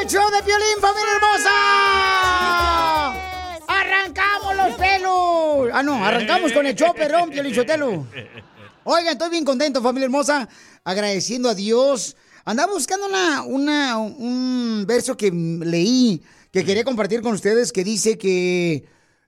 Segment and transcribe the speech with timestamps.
[0.00, 1.50] Al show de Piolín, familia hermosa.
[3.68, 5.70] ¡Arrancamos los pelos!
[5.74, 8.06] Ah, no, arrancamos con el show, perrón, Piolín Sotelo.
[8.84, 10.48] Oigan, estoy bien contento, familia hermosa,
[10.84, 12.16] agradeciendo a Dios.
[12.46, 18.16] Andaba buscando una, una, un verso que leí, que quería compartir con ustedes, que dice
[18.16, 18.86] que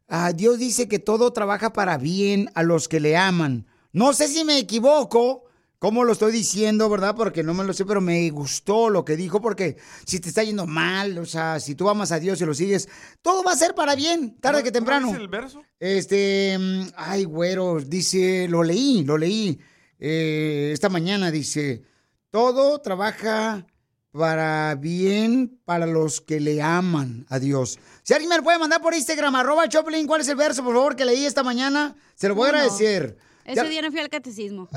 [0.08, 3.66] ah, Dios dice que todo trabaja para bien a los que le aman.
[3.92, 5.44] No sé si me equivoco,
[5.82, 7.16] cómo lo estoy diciendo, ¿verdad?
[7.16, 10.44] Porque no me lo sé, pero me gustó lo que dijo, porque si te está
[10.44, 12.88] yendo mal, o sea, si tú amas a Dios y lo sigues,
[13.20, 15.08] todo va a ser para bien, tarde que temprano.
[15.08, 15.64] ¿Cuál es el verso?
[15.80, 19.58] Este, mm, ay, güero, dice, lo leí, lo leí
[19.98, 21.82] eh, esta mañana, dice,
[22.30, 23.66] todo trabaja
[24.12, 27.80] para bien para los que le aman a Dios.
[28.04, 30.74] Si alguien me lo puede mandar por Instagram, arroba Choplin, ¿cuál es el verso, por
[30.74, 31.96] favor, que leí esta mañana?
[32.14, 33.31] Se lo voy a ¿Cómo no?
[33.44, 34.68] Ese Ya- día no fui al catecismo.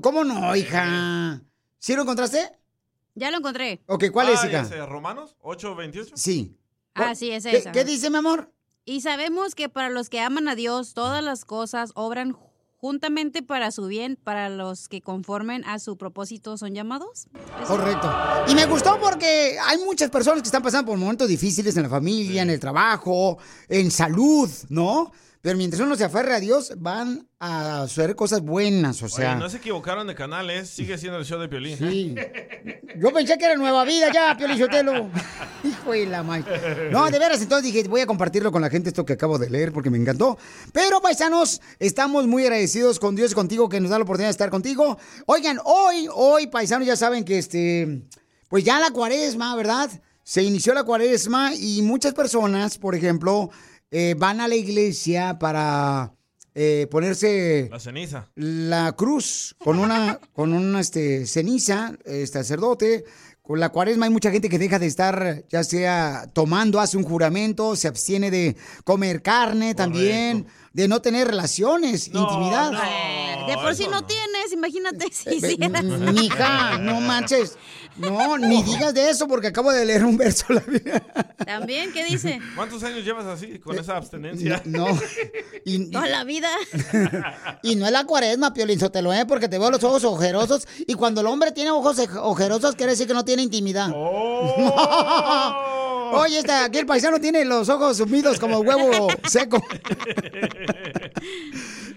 [0.00, 1.42] ¿Cómo no, hija?
[1.78, 2.50] ¿Sí lo encontraste?
[3.14, 3.82] Ya lo encontré.
[3.86, 4.64] Ok, ¿cuál es, Ah, hija?
[4.64, 6.12] sé, ¿Romanos 8:28?
[6.16, 6.56] Sí.
[6.94, 7.72] Ah, sí, es ¿Qué, esa.
[7.72, 8.52] qué dice, mi amor?
[8.84, 12.36] Y sabemos que para los que aman a Dios, todas las cosas obran
[12.76, 17.28] juntamente para su bien, para los que conformen a su propósito son llamados.
[17.66, 18.12] Correcto.
[18.48, 21.88] Y me gustó porque hay muchas personas que están pasando por momentos difíciles en la
[21.88, 25.12] familia, en el trabajo, en salud, ¿no?
[25.42, 29.32] Pero mientras uno se aferre a Dios, van a hacer cosas buenas, o sea.
[29.32, 31.76] Oye, no se equivocaron de canales, sigue siendo el show de Piolín.
[31.76, 32.14] Sí.
[32.96, 35.10] Yo pensé que era Nueva Vida ya, Pio Lizotelo.
[35.64, 36.90] Hijo de la madre.
[36.92, 39.50] No, de veras, entonces dije, voy a compartirlo con la gente esto que acabo de
[39.50, 40.38] leer porque me encantó.
[40.72, 44.32] Pero, paisanos, estamos muy agradecidos con Dios y contigo que nos da la oportunidad de
[44.32, 44.96] estar contigo.
[45.26, 48.04] Oigan, hoy, hoy, paisanos, ya saben que este,
[48.48, 49.90] pues ya la cuaresma, ¿verdad?
[50.22, 53.50] Se inició la cuaresma y muchas personas, por ejemplo,
[53.92, 56.14] eh, van a la iglesia para
[56.54, 58.30] eh, ponerse La ceniza.
[58.34, 63.04] la cruz con una con una este ceniza, este sacerdote.
[63.42, 67.02] Con la cuaresma hay mucha gente que deja de estar, ya sea tomando, hace un
[67.02, 72.72] juramento, se abstiene de comer carne también, de no tener relaciones, intimidad.
[72.86, 75.84] Eh, de por sí no tienes, imagínate si hicieras.
[75.84, 77.58] Mija, no manches.
[77.96, 80.46] No, ni digas de eso porque acabo de leer un verso.
[80.48, 81.04] La Biblia.
[81.44, 82.40] También, ¿qué dice?
[82.56, 84.62] ¿Cuántos años llevas así, con esa abstenencia?
[84.64, 84.86] No.
[85.66, 86.48] Y, Toda la vida.
[87.62, 89.26] Y no es la cuaresma, Piolín Sotelo, ¿eh?
[89.26, 90.66] Porque te veo los ojos ojerosos.
[90.86, 93.88] Y cuando el hombre tiene ojos oj- ojerosos, quiere decir que no tiene intimidad.
[96.12, 99.62] Oye, este, aquí el paisano tiene los ojos sumidos como huevo seco.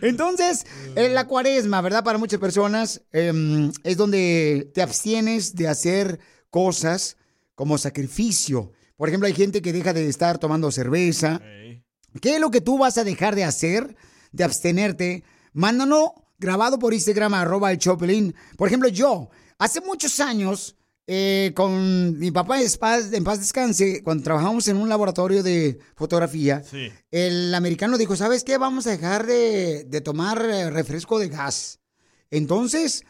[0.01, 0.65] Entonces,
[0.95, 2.03] en la cuaresma, ¿verdad?
[2.03, 7.17] Para muchas personas em, es donde te abstienes de hacer cosas
[7.55, 8.71] como sacrificio.
[8.97, 11.41] Por ejemplo, hay gente que deja de estar tomando cerveza.
[12.21, 13.95] ¿Qué es lo que tú vas a dejar de hacer,
[14.31, 15.23] de abstenerte?
[15.53, 18.35] Mándanos grabado por Instagram, arroba el Choplin.
[18.57, 20.75] Por ejemplo, yo, hace muchos años,
[21.07, 25.79] eh, con mi papá en paz, en paz descanse, cuando trabajamos en un laboratorio de
[25.95, 26.89] fotografía, Sí.
[27.11, 28.57] el americano dijo, ¿sabes qué?
[28.57, 31.79] Vamos a dejar de, de tomar eh, refresco de gas.
[32.31, 33.03] Entonces,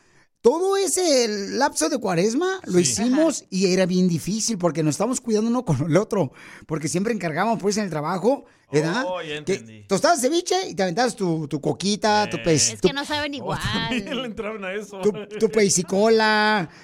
[0.46, 5.50] todo ese lapso de cuaresma lo hicimos y era bien difícil porque nos estamos cuidando
[5.50, 6.34] uno con el otro.
[6.68, 9.06] Porque siempre encargábamos pues en el trabajo, ¿verdad?
[9.08, 9.84] Oh, ya que entendí.
[9.88, 13.34] tostabas ceviche y te aventabas tu, tu coquita, tu pez, Es tu, que no saben
[13.34, 13.60] igual.
[13.90, 15.02] le entraron a eso.
[15.02, 15.50] tu, tu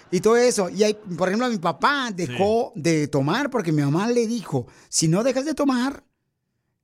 [0.10, 0.68] y todo eso.
[0.72, 5.07] Y hay, por ejemplo, mi papá dejó de tomar porque mi mamá le dijo, si
[5.07, 6.04] no dejas de tomar,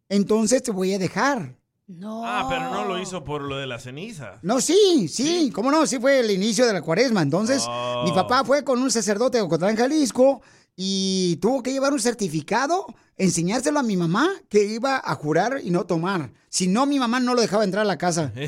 [0.10, 1.58] entonces te voy a dejar.
[1.88, 2.24] No.
[2.26, 4.40] Ah, pero no lo hizo por lo de la ceniza.
[4.42, 7.22] No, sí, sí, cómo no, sí fue el inicio de la cuaresma.
[7.22, 8.04] Entonces, Oh.
[8.04, 10.42] mi papá fue con un sacerdote de Ocotlán, Jalisco,
[10.80, 12.86] y tuvo que llevar un certificado,
[13.18, 16.32] enseñárselo a mi mamá que iba a jurar y no tomar.
[16.50, 18.32] Si no, mi mamá no lo dejaba entrar a la casa.
[18.36, 18.42] ¿Y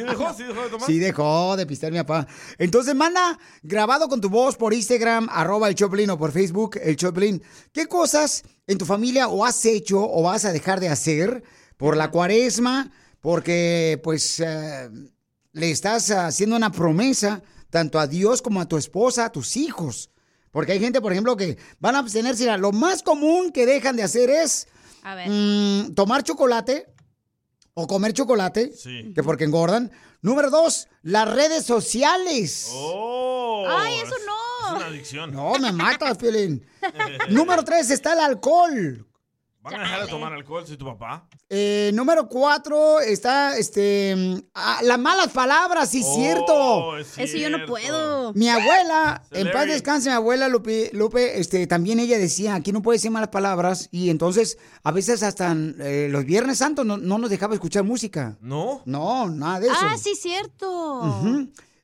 [0.00, 0.86] dejó, sí dejó de tomar.
[0.86, 2.26] Sí dejó de pistear mi papá.
[2.56, 6.96] Entonces manda grabado con tu voz por Instagram, arroba el Choplin o por Facebook, el
[6.96, 7.42] Choplin.
[7.70, 11.44] ¿Qué cosas en tu familia o has hecho o vas a dejar de hacer
[11.76, 12.90] por la cuaresma?
[13.20, 14.88] Porque pues eh,
[15.52, 20.08] le estás haciendo una promesa tanto a Dios como a tu esposa, a tus hijos.
[20.50, 22.56] Porque hay gente, por ejemplo, que van a abstenerse.
[22.58, 24.66] Lo más común que dejan de hacer es
[25.02, 25.28] A ver.
[25.28, 26.86] mm, tomar chocolate
[27.74, 29.12] o comer chocolate, Sí.
[29.14, 29.92] que porque engordan.
[30.20, 32.68] Número dos, las redes sociales.
[32.72, 33.64] Oh.
[33.68, 34.34] Ay, eso es- no.
[34.68, 35.32] Es una adicción.
[35.32, 36.66] No, me matas, Piolín.
[37.30, 39.06] Número tres está el alcohol.
[39.70, 41.28] ¿Van a dejar de tomar alcohol si tu papá?
[41.50, 46.98] Eh, número cuatro está este mm, ah, las malas palabras, sí, Oh, cierto.
[46.98, 47.72] es Eso yo no cierto.
[47.72, 48.32] puedo.
[48.34, 52.82] Mi abuela, en paz descanse, mi abuela Lupe, Lupe, este, también ella decía, aquí no
[52.82, 57.18] puede decir malas palabras, y entonces a veces hasta eh, los Viernes Santos no, no
[57.18, 58.36] nos dejaba escuchar música.
[58.40, 58.82] ¿No?
[58.84, 59.76] No, nada de eso.
[59.80, 61.02] Ah, sí, cierto.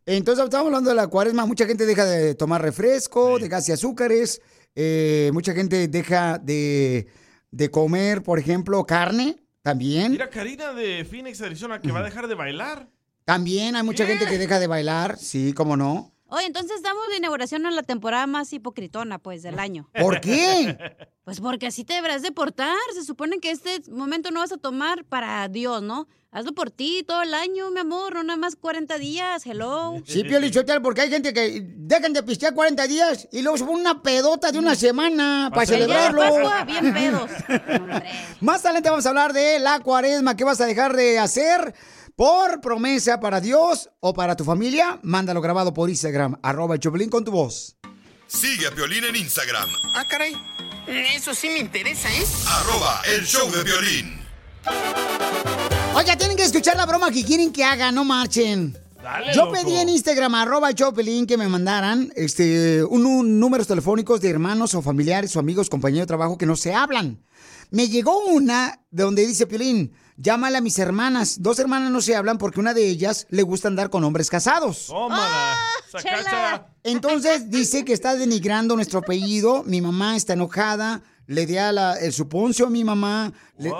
[0.06, 3.72] Entonces estamos hablando de la cuaresma, mucha gente deja de tomar refresco, de gas y
[3.72, 4.42] azúcares,
[4.74, 7.06] eh, mucha gente deja de,
[7.54, 10.12] de comer, por ejemplo, carne, también.
[10.12, 12.88] Mira, Karina de Phoenix, Arizona, que va a dejar de bailar.
[13.24, 16.12] También hay mucha gente que deja de bailar, sí, cómo no.
[16.26, 19.88] Oye, entonces damos de inauguración a la temporada más hipocritona, pues, del año.
[19.98, 20.76] ¿Por qué?
[21.24, 22.76] Pues porque así te deberás de portar.
[22.92, 26.08] Se supone que este momento no vas a tomar para Dios, ¿no?
[26.34, 29.46] Hazlo por ti todo el año, mi amor, no nada más 40 días.
[29.46, 30.02] Hello.
[30.04, 33.64] Sí, Pio Lichotel, porque hay gente que dejan de pistear 40 días y luego se
[33.64, 36.20] pone una pedota de una semana para celebrarlo.
[36.22, 37.30] Pascua, bien pedos.
[37.80, 38.04] Hombre.
[38.40, 40.36] Más adelante vamos a hablar de la cuaresma.
[40.36, 41.72] ¿Qué vas a dejar de hacer
[42.16, 44.98] por promesa para Dios o para tu familia?
[45.04, 47.76] Mándalo grabado por Instagram, arroba el Choplin con tu voz.
[48.26, 50.34] Sigue a Piolín en Instagram, Ah, caray.
[50.88, 52.24] Eso sí me interesa, ¿eh?
[52.48, 54.23] arroba el show de violín.
[55.94, 58.76] Oiga, tienen que escuchar la broma que quieren que haga, no marchen.
[59.02, 59.52] Dale, Yo loco.
[59.52, 64.30] pedí en Instagram, arroba el Choplin, que me mandaran este, un, un- números telefónicos de
[64.30, 67.22] hermanos o familiares o amigos, compañeros de trabajo que no se hablan.
[67.70, 71.42] Me llegó una de donde dice Piolín, llámale a mis hermanas.
[71.42, 74.86] Dos hermanas no se hablan porque una de ellas le gusta andar con hombres casados.
[74.86, 75.54] Tómala.
[76.00, 76.66] Chela.
[76.82, 79.62] Entonces dice que está denigrando nuestro apellido.
[79.64, 81.02] Mi mamá está enojada.
[81.26, 83.32] Le di a la- el suponcio a mi mamá.
[83.58, 83.70] le-?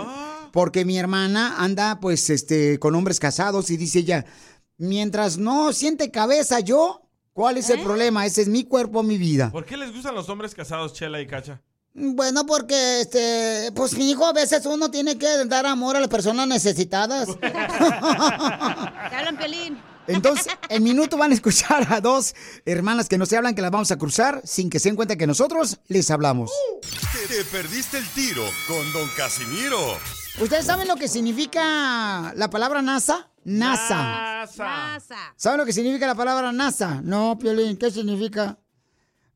[0.55, 3.71] Porque mi hermana anda, pues, este, con hombres casados.
[3.71, 4.25] Y dice ella,
[4.79, 7.03] mientras no siente cabeza yo,
[7.33, 8.25] ¿cuál es el problema?
[8.25, 9.51] Ese es mi cuerpo, mi vida.
[9.51, 11.61] ¿Por qué les gustan los hombres casados, Chela y Cacha?
[11.93, 16.09] Bueno, porque, este, pues, mi hijo, a veces uno tiene que dar amor a las
[16.09, 17.27] personas necesitadas.
[17.41, 17.47] Te
[19.17, 19.77] hablan, Pelín.
[20.07, 22.33] Entonces, en minuto van a escuchar a dos
[22.65, 25.17] hermanas que no se hablan, que las vamos a cruzar sin que se den cuenta
[25.17, 26.53] que nosotros les hablamos.
[27.13, 29.99] Te, te perdiste el tiro con Don Casimiro.
[30.41, 33.31] ¿Ustedes saben lo que significa la palabra NASA?
[33.45, 33.97] NASA.
[33.97, 34.65] Nasa.
[34.65, 35.17] Pasa.
[35.37, 37.01] ¿Saben lo que significa la palabra NASA?
[37.03, 38.59] No, Piolín, ¿qué significa?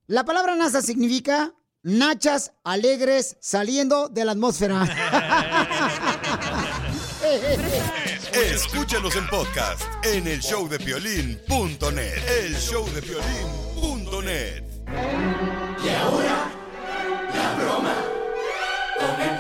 [0.06, 1.53] La palabra NASA significa
[1.83, 4.85] nachas alegres saliendo de la atmósfera.
[8.33, 12.44] Escúchanos en podcast en el showdepiolín.net.
[12.44, 14.65] El showdepiolín.net.
[19.17, 19.38] Te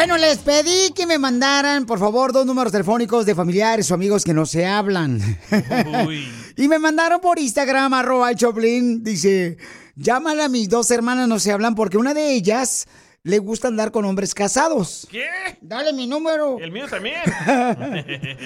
[0.00, 4.24] Bueno, les pedí que me mandaran, por favor, dos números telefónicos de familiares o amigos
[4.24, 5.20] que no se hablan.
[6.56, 9.04] Y me mandaron por Instagram, arroba el Choplin.
[9.04, 9.58] Dice,
[9.96, 12.86] llámale a mis dos hermanas, no se hablan, porque una de ellas
[13.22, 15.06] le gusta andar con hombres casados.
[15.10, 15.26] ¿Qué?
[15.60, 16.58] Dale mi número.
[16.58, 17.16] El mío también.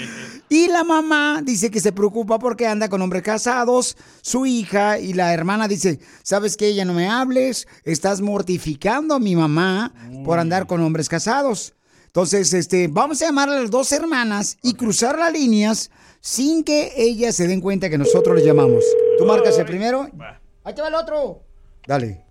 [0.49, 5.13] Y la mamá dice que se preocupa porque anda con hombres casados, su hija y
[5.13, 6.75] la hermana dice, ¿sabes qué?
[6.75, 9.93] Ya no me hables, estás mortificando a mi mamá
[10.25, 11.75] por andar con hombres casados.
[12.07, 15.91] Entonces, este, vamos a llamar a las dos hermanas y cruzar las líneas
[16.21, 18.85] sin que ellas se den cuenta que nosotros les llamamos.
[19.19, 20.09] Tú marcas el primero.
[20.21, 20.41] Va.
[20.63, 21.43] Ahí te va el otro.
[21.87, 22.25] Dale.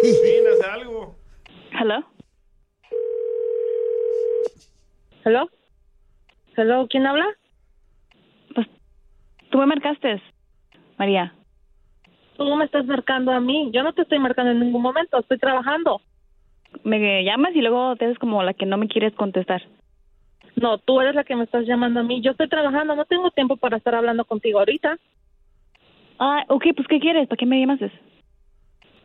[0.00, 1.16] Fin, haz algo.
[1.72, 2.04] Hello.
[5.24, 5.50] Hello.
[6.56, 7.26] Hello, ¿quién habla?
[8.54, 8.66] Pues
[9.50, 10.22] tú me marcaste,
[10.98, 11.32] María.
[12.36, 13.70] Tú me estás marcando a mí.
[13.72, 15.18] Yo no te estoy marcando en ningún momento.
[15.18, 16.00] Estoy trabajando.
[16.84, 19.62] Me llamas y luego te haces como la que no me quieres contestar.
[20.54, 22.20] No, tú eres la que me estás llamando a mí.
[22.20, 22.94] Yo estoy trabajando.
[22.94, 24.96] No tengo tiempo para estar hablando contigo ahorita.
[26.20, 27.28] Ah, ok, pues ¿qué quieres?
[27.28, 27.90] ¿Para qué me llamaste?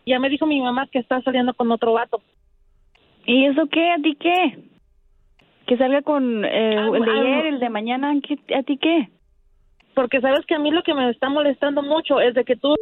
[0.05, 2.21] Ya me dijo mi mamá que está saliendo con otro vato.
[3.25, 3.91] ¿Y eso qué?
[3.91, 4.59] ¿A ti qué?
[5.65, 8.13] Que salga con eh, Ah, el de ah, ayer, el de mañana.
[8.21, 9.09] ¿qué- ¿A ti qué?
[9.95, 12.75] Porque sabes que a mí lo que me está molestando mucho es de que tú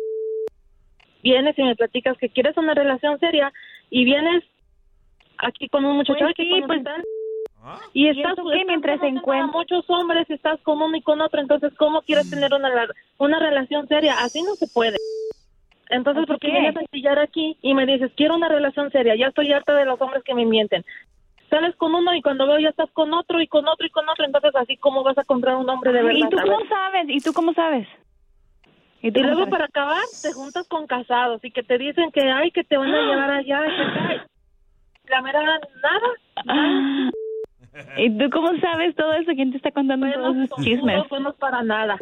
[1.21, 3.53] vienes y me platicas que quieres una relación seria
[3.91, 4.43] y vienes
[5.37, 7.03] aquí con un muchacho Pues aquí sí, con un pues- tal.
[7.93, 11.39] ¿Y Y estás, estás Mientras se encuentra- muchos hombres, estás con uno y con otro,
[11.39, 12.71] entonces ¿cómo quieres tener una,
[13.19, 14.15] una relación seria?
[14.17, 14.97] Así no se puede.
[15.91, 19.15] Entonces, ¿Así ¿por qué vienes a chillar aquí y me dices, quiero una relación seria?
[19.15, 20.85] Ya estoy harta de los hombres que me mienten.
[21.49, 24.07] Sales con uno y cuando veo ya estás con otro y con otro y con
[24.07, 26.17] otro, entonces así cómo vas a comprar un hombre de verdad.
[26.17, 27.05] ¿Y tú cómo sabes?
[27.09, 27.87] ¿Y tú cómo sabes?
[29.01, 29.51] ¿Y luego sabes?
[29.51, 32.93] para acabar te juntas con casados y que te dicen que ay que te van
[32.93, 34.21] a llevar allá y que ay,
[35.09, 37.11] la mera nada.
[37.97, 39.31] ¿Y tú cómo sabes todo eso?
[39.33, 40.95] ¿Quién te está contando todos esos Son chismes?
[40.95, 41.97] puros buenos para nada.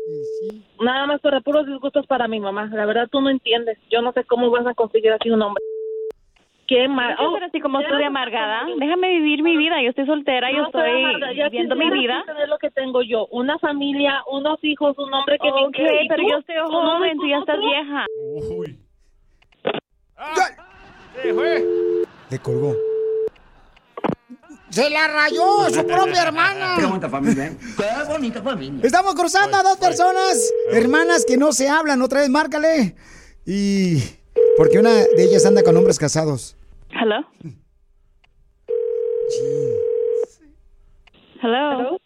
[0.81, 2.69] Nada más para puros disgustos para mi mamá.
[2.73, 3.77] La verdad tú no entiendes.
[3.91, 5.63] Yo no sé cómo vas a conseguir así un hombre.
[6.67, 7.15] Qué mal.
[7.19, 8.65] Yo soy así como tú de amargada.
[8.79, 9.81] Déjame vivir mi vida.
[9.81, 12.23] Yo estoy soltera, yo No soy estoy amarga, viviendo mi vida.
[12.25, 16.03] tener lo que tengo yo, una familia, unos hijos, un hombre que me Ok, quiere.
[16.03, 16.29] ¿Y pero tú?
[16.29, 17.69] yo estoy ¿Con uno y joven, tú ya estás otro?
[17.69, 18.05] vieja.
[18.55, 18.79] Uy.
[22.29, 22.75] Le colgó.
[24.69, 26.75] Se la rayó su propia hermana.
[26.79, 27.57] Qué bonita familia, ¿eh?
[27.77, 28.81] Qué bonita familia.
[28.83, 32.01] Estamos cruzando a dos personas, hermanas que no se hablan.
[32.01, 32.95] Otra vez, márcale.
[33.45, 33.97] Y.
[34.57, 36.55] Porque una de ellas anda con hombres casados.
[36.91, 37.25] Hello.
[41.41, 41.97] Hello.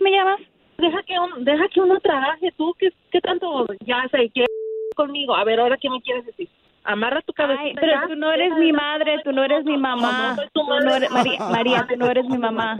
[0.00, 0.40] ¿Me llamas?
[0.78, 4.44] Deja que, un- deja que uno trabaje tú, ¿qué, qué tanto ya sé que
[4.96, 5.34] conmigo?
[5.34, 6.48] A ver, ahora qué me quieres decir.
[6.84, 7.60] Amarra tu cabeza.
[7.62, 10.36] Ay, pero tú no eres mi madre, tú no eres mi mamá.
[10.52, 12.76] Tú no eres, María, María, tú no eres mi mamá.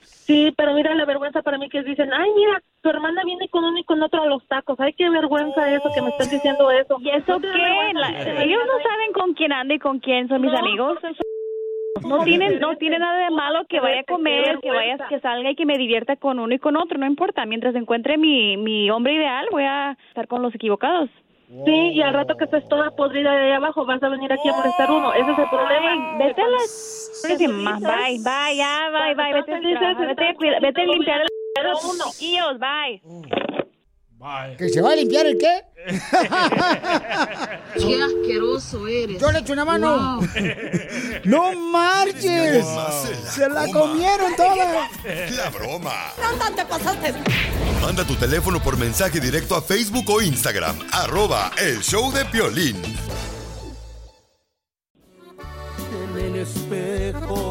[0.00, 3.64] Sí, pero mira la vergüenza para mí que dicen, ay, mira, tu hermana viene con
[3.64, 4.78] uno y con otro a los tacos.
[4.80, 6.96] Ay, qué vergüenza eso que me estás diciendo eso.
[7.00, 7.92] ¿Y eso ¿No te da qué?
[7.94, 10.58] La- ellos no saben con quién anda y con quién son mis No.
[10.58, 10.98] amigos.
[12.08, 15.50] No tienen, no tiene nada de malo que vaya a comer, que vaya, que salga
[15.50, 17.44] y que me divierta con uno y con otro, no importa.
[17.44, 21.10] Mientras encuentre mi, mi hombre ideal, voy a estar con los equivocados.
[21.64, 24.48] Sí, y al rato que estés toda podrida de ahí abajo vas a venir aquí
[24.48, 25.12] a molestar uno.
[25.12, 26.18] Ese es el problema.
[26.18, 26.58] Vete a la...
[28.02, 29.52] Bye, bye, ya, bye, bye, vete
[30.06, 31.28] vete, cuida- vete a limpiar el...
[31.64, 33.02] los chiquillos, bye.
[34.56, 35.62] ¿Que se va a limpiar el qué?
[37.74, 39.20] Qué asqueroso eres.
[39.20, 40.20] Yo le echo una mano.
[41.24, 42.64] ¡No marches!
[43.30, 44.88] ¡Se la comieron toda!
[45.36, 46.12] La broma.
[46.16, 47.14] ¿Dónde te pasaste?
[47.80, 50.78] Manda tu teléfono por mensaje directo a Facebook o Instagram.
[50.92, 52.80] Arroba el show de Piolín.
[56.16, 57.41] en el espejo.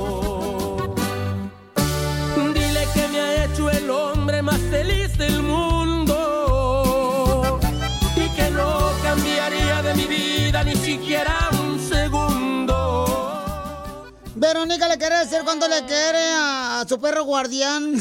[14.54, 17.94] Verónica le quiere decir cuánto le quiere a, a su perro guardián.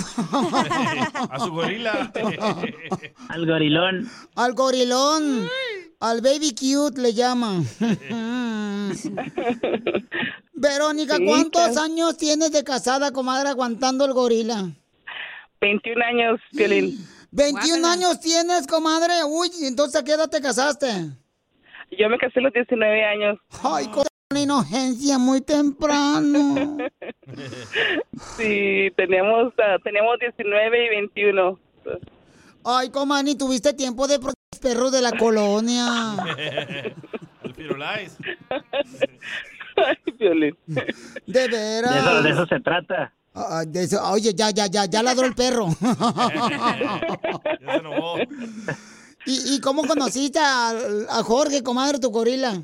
[1.30, 2.10] A su gorila.
[3.28, 4.10] Al gorilón.
[4.34, 5.48] Al gorilón.
[6.00, 7.62] Al baby cute le llama.
[10.54, 14.70] Verónica, ¿cuántos años tienes de casada, comadre, aguantando el gorila?
[15.60, 16.98] 21 años, Piolín.
[17.30, 19.22] 21 años tienes, comadre.
[19.24, 20.88] Uy, entonces ¿a qué edad te casaste?
[21.96, 23.38] Yo me casé a los 19 años.
[23.62, 23.86] Ay,
[24.30, 26.78] una inocencia muy temprano.
[28.36, 31.58] Sí, teníamos, ah, teníamos 19 y 21.
[32.64, 36.16] Ay, comadre, ni tuviste tiempo de pro- perros de la colonia.
[37.56, 37.72] El.
[37.86, 38.08] Ay.
[41.26, 41.92] De veras.
[41.94, 43.12] De eso, de eso se trata.
[43.34, 45.68] Ah, de eso- Oye, ya, ya, ya, ya ladró el perro.
[45.80, 48.18] Ya se enojó.
[49.26, 50.70] ¿Y, y cómo conociste a,
[51.10, 52.60] a Jorge, comadre, tu gorila?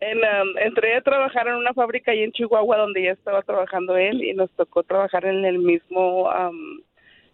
[0.00, 3.96] En, um, entré a trabajar en una fábrica ahí en Chihuahua donde ya estaba trabajando
[3.96, 6.80] él y nos tocó trabajar en el mismo um,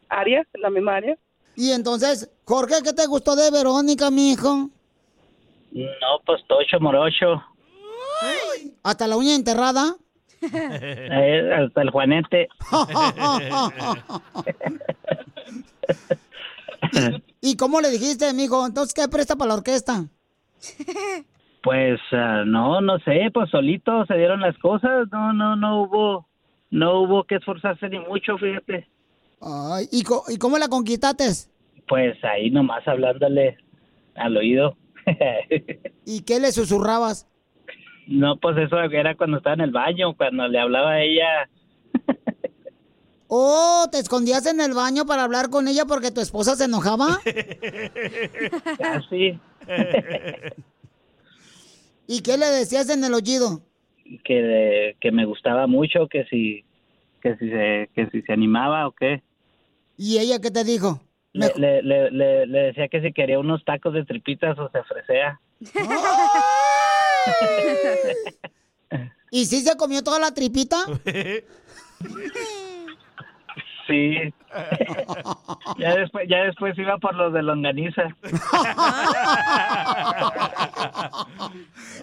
[0.08, 1.18] área, en la misma área.
[1.56, 4.70] Y entonces, Jorge, ¿qué te gustó de Verónica, mi hijo?
[5.72, 7.42] No, pues tocho morocho.
[8.82, 9.96] ¿Hasta la uña enterrada?
[10.52, 12.48] Eh, hasta el juanete.
[17.40, 18.64] ¿Y cómo le dijiste, mijo?
[18.66, 20.04] Entonces, ¿qué presta para la orquesta?
[21.66, 26.28] Pues ah, no, no sé, pues solito se dieron las cosas, no, no, no hubo,
[26.70, 28.86] no hubo que esforzarse ni mucho, fíjate.
[29.40, 31.24] Ay, ¿y, co- ¿y cómo la conquistaste?
[31.88, 33.58] Pues ahí nomás hablándole
[34.14, 34.76] al oído.
[36.06, 37.26] ¿Y qué le susurrabas?
[38.08, 41.48] no, pues eso era cuando estaba en el baño, cuando le hablaba a ella.
[43.28, 47.18] Oh, ¿te escondías en el baño para hablar con ella porque tu esposa se enojaba?
[48.80, 49.40] Así,
[52.06, 53.60] ¿Y qué le decías en el oído?
[54.24, 56.64] que, que me gustaba mucho, que si,
[57.20, 59.22] que si se, que si se animaba o qué.
[59.96, 61.00] ¿Y ella qué te dijo?
[61.32, 64.78] Le, le, le, le- le decía que si quería unos tacos de tripitas o se
[64.78, 65.40] ofrecía.
[69.30, 70.76] ¿Y si se comió toda la tripita?
[73.86, 74.16] Sí.
[75.78, 78.02] ya después, ya después iba por los de longaniza.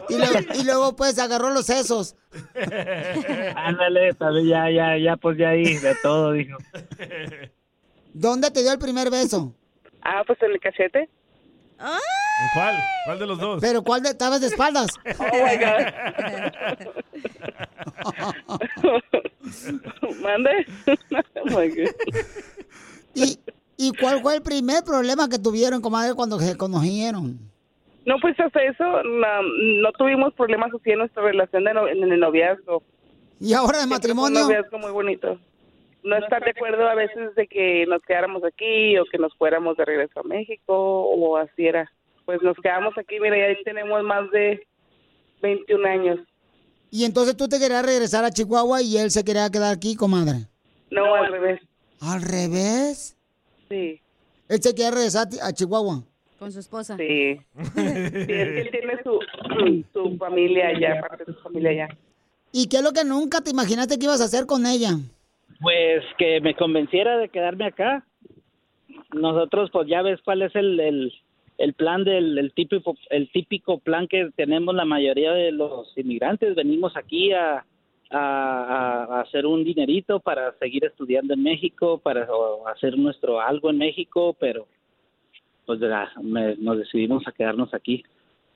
[0.10, 2.16] Y, luego- y luego pues agarró los sesos.
[3.56, 4.12] Ándale,
[4.46, 6.58] ya, ya, ya, pues ya ahí, de todo, dijo.
[8.14, 9.54] ¿Dónde te dio el primer beso?
[10.02, 11.10] Ah, pues en el cachete.
[11.92, 12.76] ¿En cuál?
[13.06, 13.62] ¿Cuál de los dos?
[13.62, 14.88] ¿Pero cuál de, estabas de espaldas?
[15.20, 15.86] Oh my God.
[20.22, 20.66] ¿Mande?
[20.88, 21.90] Oh my God.
[23.14, 23.38] ¿Y,
[23.78, 27.40] ¿Y cuál fue el primer problema que tuvieron, comadre, cuando se conocieron?
[28.06, 29.42] No, pues hasta eso no,
[29.82, 32.84] no tuvimos problemas así en nuestra relación de no- en el noviazgo.
[33.40, 34.42] ¿Y ahora de fue matrimonio?
[34.42, 35.40] Un noviazgo muy bonito.
[36.04, 39.78] No estar de acuerdo a veces de que nos quedáramos aquí o que nos fuéramos
[39.78, 41.90] de regreso a México o así era.
[42.26, 44.66] Pues nos quedamos aquí, mira, ya tenemos más de
[45.42, 46.20] 21 años.
[46.92, 50.48] Y entonces tú te querías regresar a Chihuahua y él se quería quedar aquí, comadre.
[50.92, 51.62] No, al revés.
[52.02, 53.18] ¿Al revés?
[53.70, 54.00] Sí.
[54.50, 56.04] Él se quería regresar a Chihuahua.
[56.38, 56.98] Con su esposa.
[56.98, 57.40] Sí.
[57.76, 59.20] Sí, es que él tiene su,
[59.94, 61.98] su familia allá, parte de su familia allá.
[62.52, 64.92] ¿Y qué es lo que nunca te imaginaste que ibas a hacer con ella?
[65.64, 68.06] Pues que me convenciera de quedarme acá.
[69.14, 71.14] Nosotros, pues ya ves cuál es el, el,
[71.58, 76.54] el plan del el típico, el típico plan que tenemos la mayoría de los inmigrantes.
[76.56, 77.66] Venimos aquí a,
[78.10, 82.28] a, a- hacer un dinerito para seguir estudiando en México, para
[82.76, 84.68] hacer nuestro algo en México, pero
[85.66, 88.04] pues ya, me- nos decidimos a quedarnos aquí.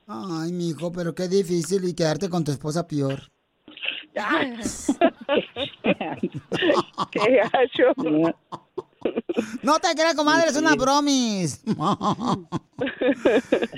[0.08, 3.30] Ay, mijo, pero qué difícil y quedarte con tu esposa peor.
[7.12, 7.94] Qué gacho.
[9.64, 11.64] No te creas, comadre, es una bromis.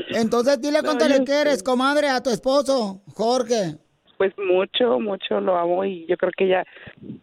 [0.10, 3.76] Entonces dile cuánto No, le quieres, comadre, a tu esposo, Jorge.
[4.18, 6.66] Pues mucho, mucho lo amo y yo creo que ya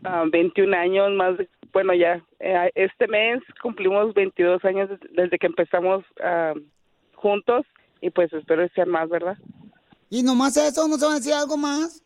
[0.05, 5.39] ah, 21 años más, de- bueno, ya eh, este mes cumplimos 22 años des- desde
[5.39, 6.55] que empezamos ah,
[7.15, 7.67] juntos
[8.01, 9.37] y pues espero que sean más, ¿verdad?
[10.09, 10.89] ¿Y nomás eso?
[10.89, 12.03] ¿No se van a decir algo más?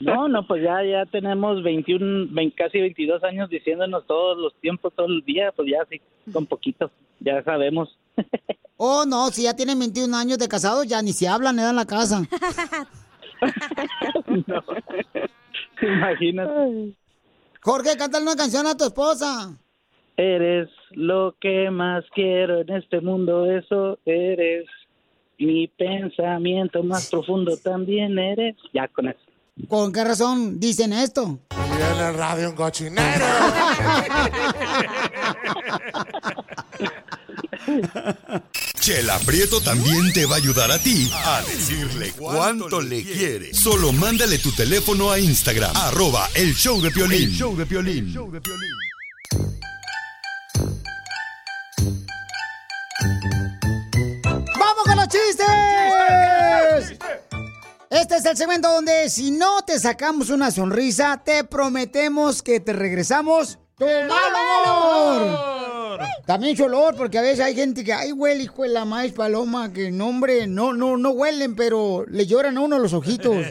[0.00, 4.92] No, no, pues ya ya tenemos 21, vein- casi 22 años diciéndonos todos los tiempos,
[4.94, 6.00] todo el día, pues ya sí,
[6.32, 7.96] con poquitos, ya sabemos.
[8.80, 11.84] Oh, no, si ya tienen 21 años de casados, ya ni se hablan, dan la
[11.84, 12.22] casa.
[15.82, 16.94] Imagínate.
[17.60, 19.58] Jorge, cántale una canción a tu esposa.
[20.16, 24.66] Eres lo que más quiero en este mundo, eso eres.
[25.38, 28.56] Mi pensamiento más profundo también eres.
[28.72, 29.20] Ya con eso.
[29.66, 31.40] ¿Con qué razón dicen esto?
[31.50, 33.24] Y en el radio un cochinero.
[38.80, 43.52] Chela Prieto también te va a ayudar a ti a decirle cuánto le quiere.
[43.52, 47.24] Solo mándale tu teléfono a Instagram, arroba el show de Piolín.
[47.24, 48.14] El show de Piolín.
[54.58, 55.46] ¡Vamos con los chistes!
[57.90, 62.74] Este es el segmento donde si no te sacamos una sonrisa, te prometemos que te
[62.74, 64.32] regresamos tu mal
[64.66, 66.00] humor.
[66.26, 69.14] También su olor, porque a veces hay gente que, ay, huele, hijo de la maíz
[69.14, 73.46] paloma, que no, hombre, no, no, no huelen, pero le lloran a uno los ojitos.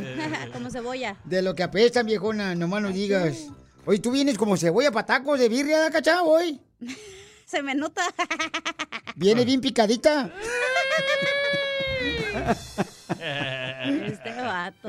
[0.52, 1.16] Como cebolla.
[1.24, 3.48] De lo que apestan, viejona, nomás no digas.
[3.86, 6.60] Oye, tú vienes como cebolla para tacos de birria, cachao, hoy.
[7.44, 8.02] Se me nota.
[9.16, 10.32] Viene bien picadita.
[13.84, 14.88] Este vato.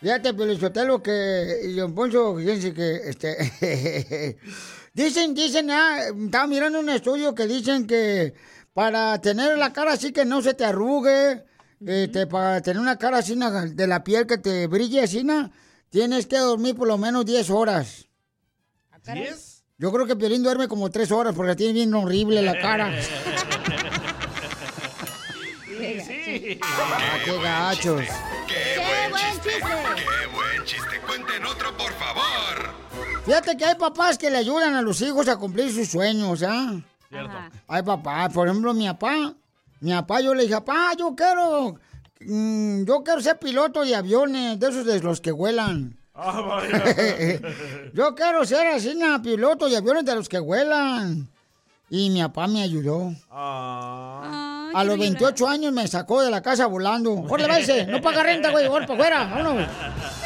[0.00, 4.38] Fíjate, Pelizotelo, que y Don Poncho, fíjense que, este,
[4.92, 8.34] dicen, dicen, ah, estaba mirando un estudio que dicen que
[8.74, 11.44] para tener la cara así que no se te arrugue,
[11.84, 13.34] este, para tener una cara así
[13.72, 15.24] de la piel que te brille así,
[15.88, 18.08] tienes que dormir por lo menos 10 horas.
[19.04, 19.64] ¿Diez?
[19.76, 22.92] Yo creo que Piolín duerme como 3 horas porque tiene bien horrible la cara.
[26.62, 28.02] Ah, qué gachos.
[28.46, 29.50] ¡Qué buen chiste!
[29.50, 31.00] ¡Qué buen chiste!
[31.06, 32.74] Cuenten otro, por favor.
[33.24, 36.74] Fíjate que hay papás que le ayudan a los hijos a cumplir sus sueños, ¿ah?
[37.68, 39.34] Hay papás, por ejemplo, mi papá.
[39.80, 41.76] Mi papá, yo le dije, papá, yo quiero,
[42.20, 45.96] mm, yo quiero ser piloto de aviones, de esos de los que vuelan.
[46.14, 47.40] Ah, vaya.
[47.94, 51.28] yo quiero ser así, na, piloto de aviones de los que vuelan.
[51.88, 53.12] Y mi papá me ayudó.
[53.30, 54.43] Ah.
[54.74, 57.12] A los 28 años me sacó de la casa volando.
[57.12, 57.86] ¡Órale, váyase!
[57.86, 58.66] No paga renta, güey.
[58.66, 59.24] ¡Órale, para afuera!
[59.24, 59.68] ¡Vámonos!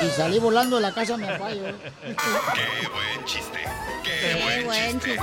[0.04, 1.52] Y salí volando de la casa de mi papá.
[1.52, 1.62] yo.
[1.64, 3.58] ¡Qué buen chiste!
[4.04, 5.20] ¡Qué, buen chiste!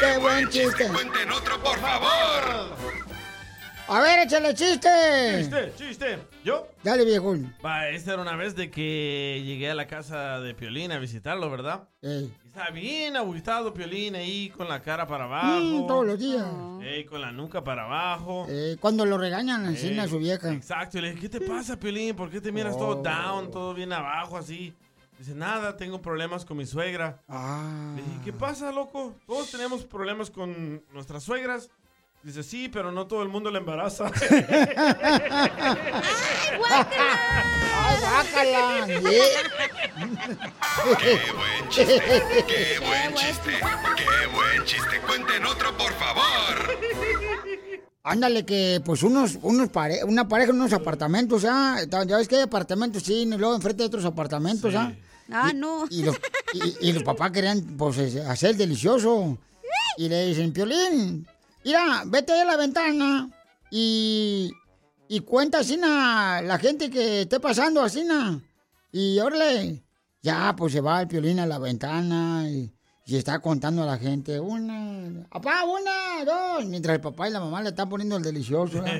[0.00, 0.88] ¡Qué buen chiste!
[0.88, 2.76] Cuenten otro, por favor.
[3.90, 4.88] A ver, échale chiste.
[5.38, 6.18] Chiste, chiste.
[6.44, 6.68] ¿Yo?
[6.82, 7.34] Dale, viejo.
[7.64, 11.50] Va, esta era una vez de que llegué a la casa de Piolín a visitarlo,
[11.50, 11.88] ¿verdad?
[12.02, 12.30] Ey.
[12.58, 15.60] Estaba bien agüitado Piolín ahí con la cara para abajo.
[15.60, 16.44] Mm, todos los días.
[16.82, 18.46] Ey, con la nuca para abajo.
[18.48, 20.52] Eh, cuando lo regañan, encima a su vieja.
[20.52, 22.16] Exacto, y le dije, ¿qué te pasa, Piolín?
[22.16, 23.02] ¿Por qué te miras todo Oh.
[23.02, 24.74] down, todo bien abajo así?
[25.20, 27.20] Dice, nada, tengo problemas con mi suegra.
[27.28, 27.92] Ah.
[27.94, 29.14] Le dije, ¿qué pasa, loco?
[29.24, 31.70] Todos tenemos problemas con nuestras suegras.
[32.28, 34.10] Dice, sí, pero no todo el mundo le embaraza.
[37.72, 38.84] ¡Ay, guácala!
[38.86, 39.00] ¡Qué
[41.32, 42.02] buen chiste!
[42.46, 43.52] ¡Qué buen chiste!
[43.96, 45.00] ¡Qué buen chiste!
[45.06, 46.76] ¡Cuenten otro, por favor!
[48.02, 51.78] Ándale, que pues unos, unos pare- una pareja en unos apartamentos, ¿ah?
[52.06, 54.92] Ya ves que hay apartamentos, sí, y luego enfrente de otros apartamentos, ¿ah?
[55.32, 55.86] Ah, no.
[55.88, 56.16] Y los,
[56.52, 59.38] y, y los papás querían, pues, hacer delicioso.
[59.96, 61.26] Y le dicen, Piolín,
[61.68, 63.28] mira, vete a la ventana
[63.70, 64.50] y,
[65.06, 68.40] y cuenta así na, la gente que esté pasando así na.
[68.90, 69.82] Y órale,
[70.22, 72.72] ya, pues se va el Piolín a la ventana y,
[73.04, 77.40] y está contando a la gente, una, papá, una, dos, mientras el papá y la
[77.40, 78.82] mamá le están poniendo el delicioso.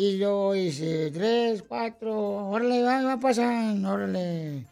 [0.00, 4.64] Y luego dice, tres, cuatro, órale, va, va pasando, órale.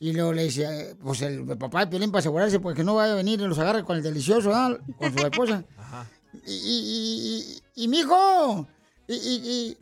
[0.00, 3.12] Y luego le dice, pues el, papá de Piolín para asegurarse, pues que no vaya
[3.12, 4.80] a venir y los agarre con el delicioso, ¿verdad?
[4.98, 5.64] Con su esposa.
[5.74, 6.13] Y,
[6.46, 8.66] y, y, y, y mijo,
[9.08, 9.76] y, y,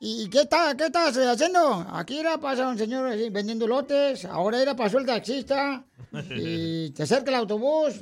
[0.00, 1.86] y, y qué, está, ¿qué estás haciendo?
[1.92, 5.84] Aquí era pasa un señor vendiendo lotes, ahora era pasó el taxista,
[6.30, 7.94] y te acerca el autobús,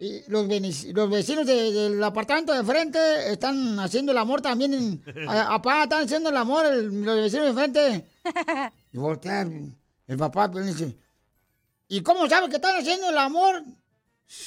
[0.00, 0.46] y los,
[0.92, 4.74] los vecinos de- del apartamento de frente están haciendo el amor también.
[4.74, 8.04] En, a- apá, están haciendo el amor el- los vecinos de frente.
[8.92, 10.96] Y voltea el papá pues, dice,
[11.88, 13.62] ¿y cómo sabe que están haciendo el amor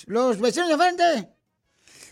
[0.05, 1.29] los vecinos de frente?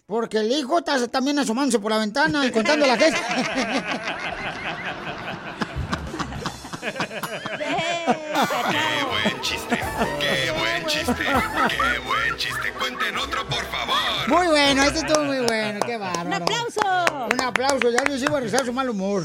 [0.07, 3.19] Porque el hijo está también asomándose por la ventana y contando la gente.
[9.25, 9.79] ¡Qué buen chiste!
[10.19, 11.13] ¡Qué buen chiste!
[11.15, 12.71] ¡Qué buen chiste!
[12.77, 13.95] ¡Cuenten otro, por favor!
[14.27, 16.27] Muy bueno, este estuvo muy bueno, qué bárbaro.
[16.27, 17.27] ¡Un aplauso!
[17.33, 19.23] Un aplauso, ya les iba a rezar su mal humor.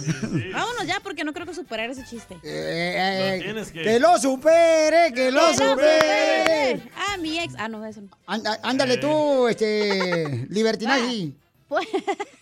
[0.52, 2.36] Vámonos ya porque no creo que superar ese chiste.
[2.42, 6.82] Eh, Lo tienes que- que lo supere, que lo ¡Que lo supere.
[6.96, 7.54] Ah, mi ex.
[7.58, 8.08] Ah, no, eso no.
[8.26, 11.32] Anda- ándale tú, este, libertinaje.
[11.68, 11.86] Bu-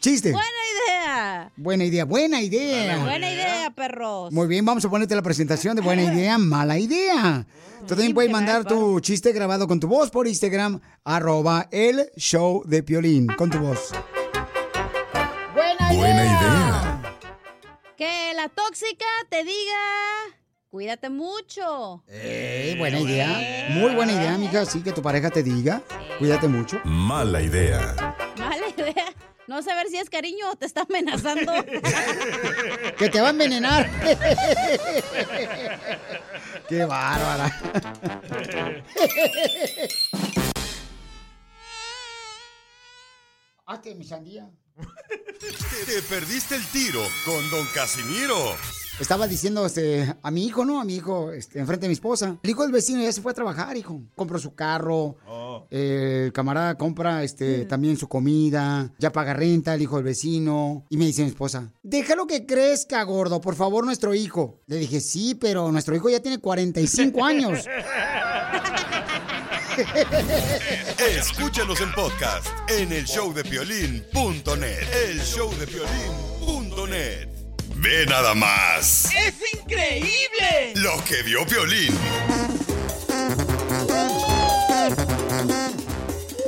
[0.00, 0.32] Chiste.
[0.32, 1.52] Buena idea.
[1.56, 2.98] Buena idea, buena idea.
[2.98, 4.32] Buena idea, perros.
[4.32, 7.46] Muy bien, vamos a ponerte la presentación de buena idea, mala idea.
[7.80, 12.62] Tú también puedes mandar tu chiste grabado con tu voz por Instagram, arroba el show
[12.66, 13.92] de Piolín, con tu voz.
[15.54, 15.98] Buena idea.
[15.98, 17.02] Buena idea.
[17.96, 19.78] Que la tóxica te diga,
[20.70, 22.02] cuídate mucho.
[22.08, 23.68] Eh, buena idea.
[23.70, 24.66] Muy buena idea, mija.
[24.66, 25.82] Sí, que tu pareja te diga.
[26.18, 26.80] Cuídate mucho.
[26.84, 27.94] Mala idea.
[28.38, 29.04] Mala idea.
[29.46, 31.52] No saber si es cariño o te está amenazando.
[32.98, 33.88] Que te va a envenenar.
[36.68, 37.46] Qué bárbara.
[43.66, 44.50] Hazte mi sandía.
[45.86, 48.56] Te perdiste el tiro con Don Casimiro.
[48.98, 50.80] Estaba diciendo este, a mi hijo, ¿no?
[50.80, 52.38] A mi hijo, este, enfrente de mi esposa.
[52.42, 54.00] El hijo del vecino ya se fue a trabajar, hijo.
[54.14, 55.16] Compró su carro.
[55.70, 58.90] eh, el camarada compra este, también su comida.
[58.98, 60.86] Ya paga renta el hijo del vecino.
[60.88, 63.40] Y me dice mi esposa, déjalo que crezca, gordo.
[63.42, 64.60] Por favor, nuestro hijo.
[64.66, 67.66] Le dije, sí, pero nuestro hijo ya tiene 45 años.
[71.18, 74.88] Escúchanos en podcast en el showdepiolín.net.
[75.10, 77.35] El showdepiolín.net.
[77.78, 80.72] Ve nada más ¡Es increíble!
[80.76, 81.92] lo que vio Piolín.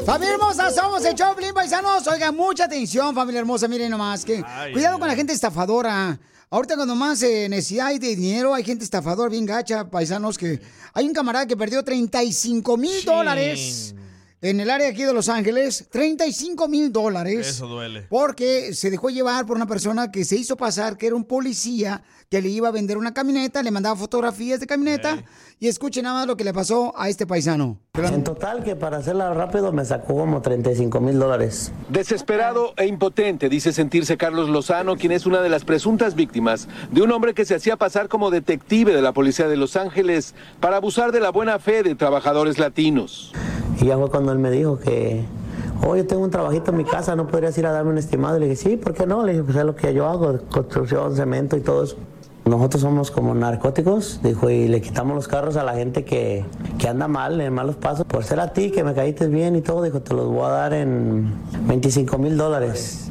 [0.07, 2.07] Familia hermosa, somos el Choplin Paisanos.
[2.07, 3.69] Oigan, mucha atención, familia hermosa.
[3.69, 4.43] Miren nomás que.
[4.47, 6.19] Ay, cuidado ay, con la gente estafadora.
[6.51, 10.59] Ahorita cuando más eh, necesidad hay de dinero, hay gente estafadora bien gacha, paisanos, que
[10.95, 13.95] hay un camarada que perdió 35 mil dólares
[14.41, 15.89] en el área aquí de Los Ángeles.
[15.91, 17.47] 35 mil dólares.
[17.47, 18.07] Eso duele.
[18.09, 22.03] Porque se dejó llevar por una persona que se hizo pasar que era un policía
[22.29, 25.23] que le iba a vender una camioneta, le mandaba fotografías de camioneta.
[25.61, 27.81] Y escuchen nada más lo que le pasó a este paisano.
[27.95, 31.73] En total, que para hacerla rápido me sacó como 35 mil dólares.
[31.89, 37.03] Desesperado e impotente, dice sentirse Carlos Lozano, quien es una de las presuntas víctimas de
[37.03, 40.77] un hombre que se hacía pasar como detective de la policía de Los Ángeles para
[40.77, 43.33] abusar de la buena fe de trabajadores latinos.
[43.81, 45.25] Y ya fue cuando él me dijo que,
[45.87, 48.37] oye, tengo un trabajito en mi casa, ¿no podrías ir a darme un estimado?
[48.37, 49.25] Y le dije, sí, ¿por qué no?
[49.25, 51.97] Le dije, pues es lo que yo hago, construcción, cemento y todo eso.
[52.45, 56.45] Nosotros somos como narcóticos, dijo, y le quitamos los carros a la gente que,
[56.79, 58.07] que anda mal, en malos pasos.
[58.07, 60.49] Por ser a ti, que me caíste bien y todo, dijo, te los voy a
[60.49, 61.31] dar en
[61.67, 63.11] 25 mil dólares.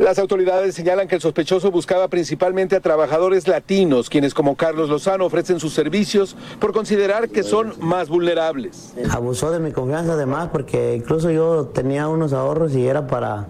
[0.00, 5.26] Las autoridades señalan que el sospechoso buscaba principalmente a trabajadores latinos, quienes como Carlos Lozano
[5.26, 8.94] ofrecen sus servicios por considerar que son más vulnerables.
[9.10, 13.46] Abusó de mi confianza además porque incluso yo tenía unos ahorros y era para,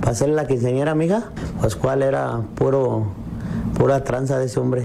[0.00, 3.12] para hacerle la quinceañera amiga, pues cuál era puro,
[3.78, 4.84] pura tranza de ese hombre.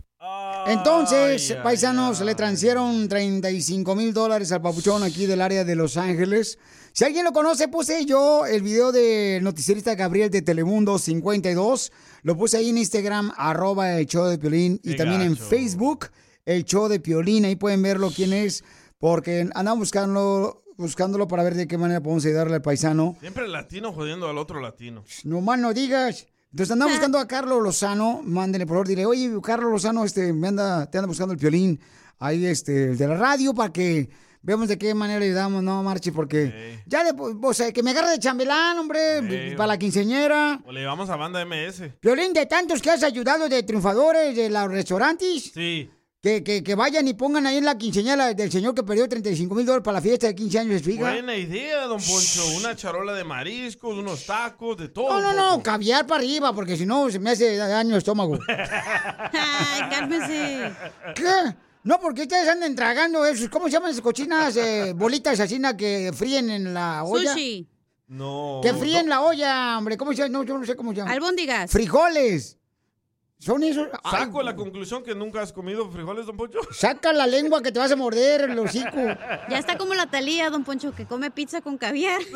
[0.68, 6.60] Entonces, paisanos, le transfieron 35 mil dólares al papuchón aquí del área de Los Ángeles.
[6.98, 11.92] Si alguien lo conoce, puse yo el video del noticierista Gabriel de Telemundo 52.
[12.24, 14.80] Lo puse ahí en Instagram, arroba el show de Piolín.
[14.84, 15.38] Y Qué también en.
[15.38, 16.08] Facebook,
[16.44, 17.46] el show de Piolín.
[17.46, 18.64] Ahí pueden verlo quién es,
[18.98, 23.16] porque andamos buscándolo, buscándolo para ver de qué manera podemos ayudarle al paisano.
[23.20, 25.04] Siempre el latino jodiendo al otro latino.
[25.24, 26.26] No más no digas.
[26.50, 30.48] Entonces andan buscando a Carlos Lozano, mándenle por favor, dile, oye, Carlos Lozano, este, me
[30.48, 31.80] anda, te anda buscando el violín,
[32.18, 34.10] ahí este, el de la radio, para que
[34.48, 37.12] veamos de qué manera ayudamos, no, Marchi, porque ya de,
[37.44, 40.62] o sea, que me agarre de chambelán, hombre, para la quinceñera.
[40.66, 41.84] O le llevamos a banda MS.
[42.02, 45.92] Violín, de tantos que has ayudado de triunfadores de los restaurantes, Sí.
[46.22, 49.54] que, que, que vayan y pongan ahí en la quinceñera del señor que perdió 35
[49.54, 51.02] mil dólares para la fiesta de 15 años de su hija.
[51.12, 52.42] Buena idea, don Poncho.
[52.58, 55.10] Una charola de mariscos, unos tacos, de todo.
[55.10, 58.40] No, no, no, caviar para arriba, porque si no se me hace daño el estómago.
[58.48, 60.72] Ay, cálmese.
[61.16, 61.56] ¿Qué?
[61.88, 64.58] No, porque ustedes andan tragando esos, ¿cómo se llaman esas cochinas?
[64.58, 67.32] eh, bolitas así na, que fríen en la olla.
[67.32, 67.66] Sushi.
[68.08, 68.60] No.
[68.62, 69.96] Que fríen la olla, hombre.
[69.96, 70.30] ¿Cómo se llama?
[70.30, 71.12] No, yo no sé cómo se llama.
[71.12, 71.72] Albóndigas.
[71.72, 72.58] Frijoles.
[73.40, 73.88] Son esos.
[74.04, 76.60] Ay, Saco la conclusión que nunca has comido frijoles, don Poncho.
[76.74, 78.98] saca la lengua que te vas a morder el hocico.
[79.50, 82.20] Ya está como la Talía, don Poncho, que come pizza con caviar.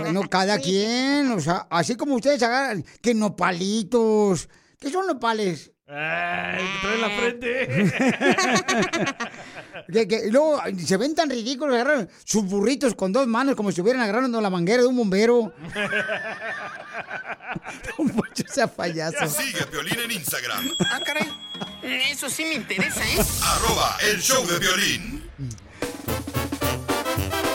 [0.00, 4.48] Bueno, cada quien, o sea, así como ustedes agarran, que nopalitos.
[4.78, 5.72] ¿Qué son nopales?
[5.92, 7.92] Ay, trae en la frente.
[9.92, 13.70] Que, que- y luego se ven tan ridículos, agarran sus burritos con dos manos como
[13.70, 15.52] si estuvieran agarrando la manguera de un bombero.
[17.98, 19.26] Don Poncho sea payaso.
[19.28, 20.70] Sigue a Piolín en Instagram.
[20.80, 21.26] Ah, caray.
[21.82, 23.16] Eso sí me interesa, ¿eh?
[23.42, 25.28] Arroba el show de violín.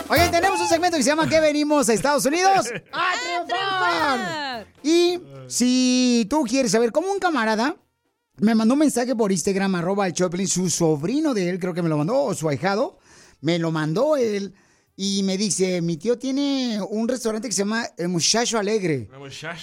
[0.09, 2.67] Oigan, tenemos un segmento que se llama ¿Qué venimos a Estados Unidos?
[2.91, 3.13] ¡A
[3.47, 4.67] triunfar!
[4.83, 7.75] Y si tú quieres saber cómo un camarada
[8.37, 11.81] me mandó un mensaje por Instagram, arroba el Choplin, su sobrino de él, creo que
[11.81, 12.97] me lo mandó, o su ahijado,
[13.41, 14.53] me lo mandó él,
[14.97, 19.09] y me dice, mi tío tiene un restaurante que se llama El Muchacho Alegre,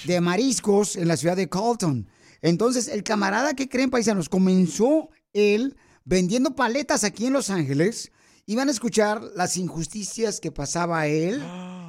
[0.04, 2.06] de mariscos en la ciudad de Colton.
[2.42, 8.10] Entonces, el camarada que creen paisanos comenzó él vendiendo paletas aquí en Los Ángeles.
[8.44, 11.40] Iban a escuchar las injusticias que pasaba él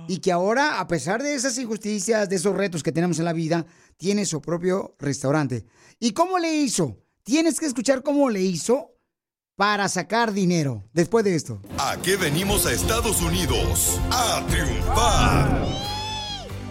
[0.08, 3.34] y que ahora, a pesar de esas injusticias, de esos retos que tenemos en la
[3.34, 3.66] vida,
[3.98, 5.66] tiene su propio restaurante.
[6.04, 6.98] ¿Y cómo le hizo?
[7.24, 8.92] Tienes que escuchar cómo le hizo
[9.56, 11.62] para sacar dinero después de esto.
[11.78, 14.02] ¿A qué venimos a Estados Unidos?
[14.12, 15.66] A triunfar.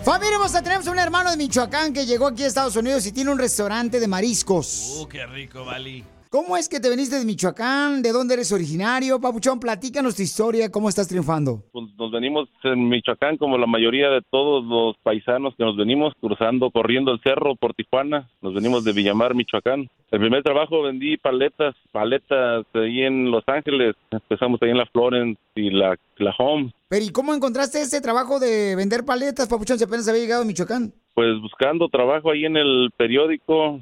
[0.05, 3.31] Familia hermosa, tenemos un hermano de Michoacán que llegó aquí a Estados Unidos y tiene
[3.31, 4.99] un restaurante de mariscos.
[5.01, 6.05] Uh, qué rico, Vali.
[6.33, 8.01] ¿Cómo es que te veniste de Michoacán?
[8.01, 9.21] ¿De dónde eres originario?
[9.21, 11.63] Papuchón, platícanos tu historia, ¿cómo estás triunfando?
[11.73, 16.15] Pues nos venimos en Michoacán como la mayoría de todos los paisanos que nos venimos
[16.23, 18.31] cruzando, corriendo el cerro por Tijuana.
[18.41, 19.91] Nos venimos de Villamar, Michoacán.
[20.11, 23.95] El primer trabajo vendí paletas, paletas ahí en Los Ángeles.
[24.11, 26.73] Empezamos ahí en la Florence y la, la Home.
[26.89, 30.47] Pero ¿y cómo encontraste ese trabajo de vender paletas, Papuchón, si apenas había llegado a
[30.47, 30.95] Michoacán?
[31.15, 33.81] Pues buscando trabajo ahí en el periódico.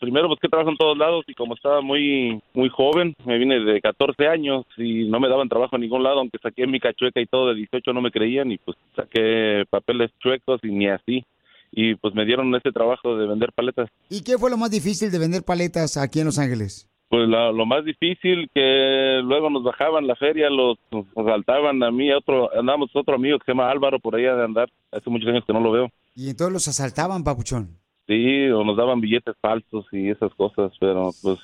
[0.00, 3.80] Primero busqué trabajo en todos lados y como estaba muy muy joven, me vine de
[3.80, 7.26] 14 años y no me daban trabajo en ningún lado, aunque saqué mi cachueca y
[7.26, 11.24] todo de 18 no me creían y pues saqué papeles chuecos y ni así.
[11.72, 13.88] Y pues me dieron ese trabajo de vender paletas.
[14.08, 16.89] ¿Y qué fue lo más difícil de vender paletas aquí en Los Ángeles?
[17.10, 20.78] Pues la- lo más difícil que luego nos bajaban la feria, los
[21.16, 24.44] asaltaban a mí, a otro, andábamos otro amigo que se llama Álvaro por allá de
[24.44, 25.88] andar, hace muchos años que no lo veo.
[26.14, 27.76] Y entonces los asaltaban, Papuchón.
[28.06, 31.38] Sí, o nos daban billetes falsos y esas cosas, pero pues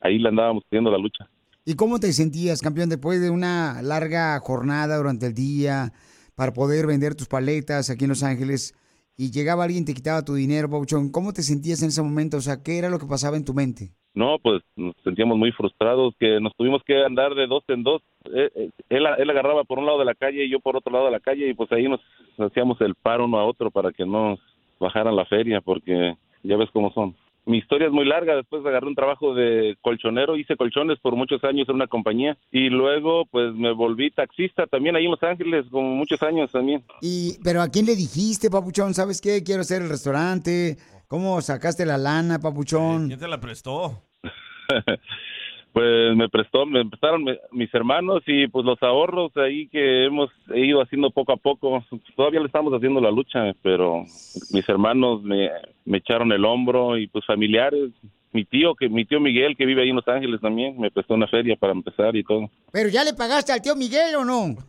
[0.00, 1.28] ahí le andábamos teniendo la lucha.
[1.64, 5.92] ¿Y cómo te sentías, campeón, después de una larga jornada durante el día
[6.36, 8.72] para poder vender tus paletas aquí en Los Ángeles
[9.18, 11.10] y llegaba alguien te quitaba tu dinero, Papuchón?
[11.10, 12.36] ¿Cómo te sentías en ese momento?
[12.36, 13.90] O sea, ¿qué era lo que pasaba en tu mente?
[14.14, 18.00] No, pues nos sentíamos muy frustrados que nos tuvimos que andar de dos en dos.
[18.32, 20.92] Eh, eh, Él, él agarraba por un lado de la calle y yo por otro
[20.92, 22.00] lado de la calle y pues ahí nos
[22.38, 24.38] hacíamos el paro uno a otro para que no
[24.78, 27.16] bajaran la feria porque ya ves cómo son.
[27.48, 31.42] Mi historia es muy larga, después agarré un trabajo de colchonero, hice colchones por muchos
[31.44, 35.64] años en una compañía y luego pues me volví taxista también ahí en Los Ángeles,
[35.70, 36.84] como muchos años también.
[37.00, 38.92] Y, pero ¿a quién le dijiste, Papuchón?
[38.92, 39.42] ¿Sabes qué?
[39.42, 40.76] Quiero hacer el restaurante.
[41.06, 43.06] ¿Cómo sacaste la lana, Papuchón?
[43.06, 44.02] ¿Quién te la prestó?
[45.78, 50.82] Pues me prestó, me prestaron mis hermanos y pues los ahorros ahí que hemos ido
[50.82, 51.84] haciendo poco a poco.
[52.16, 54.02] Todavía le estamos haciendo la lucha, pero
[54.50, 55.48] mis hermanos me,
[55.84, 57.90] me echaron el hombro y pues familiares.
[58.32, 61.14] Mi tío, que mi tío Miguel, que vive ahí en Los Ángeles también, me prestó
[61.14, 62.50] una feria para empezar y todo.
[62.70, 64.54] ¿Pero ya le pagaste al tío Miguel o no?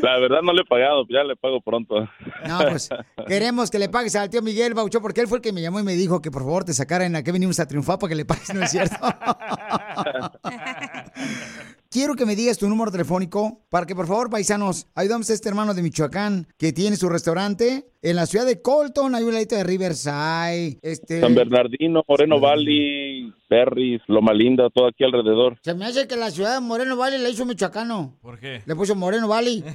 [0.00, 2.08] La verdad no le he pagado, ya le pago pronto.
[2.48, 2.88] No, pues
[3.26, 5.80] queremos que le pagues al tío Miguel Baucho porque él fue el que me llamó
[5.80, 8.14] y me dijo que por favor te sacaran a que venimos a triunfar para que
[8.16, 8.96] le pagues, ¿no es cierto?
[11.92, 15.50] Quiero que me digas tu número telefónico para que por favor, paisanos, ayudamos a este
[15.50, 19.56] hermano de Michoacán que tiene su restaurante en la ciudad de Colton, hay un ladito
[19.56, 21.20] de Riverside, este...
[21.20, 25.58] San Bernardino, Moreno Valley, Perris, Loma Linda, todo aquí alrededor.
[25.62, 28.16] Se me hace que la ciudad de Moreno Valley la hizo michoacano.
[28.22, 28.62] ¿Por qué?
[28.64, 29.62] Le puso Moreno Valley.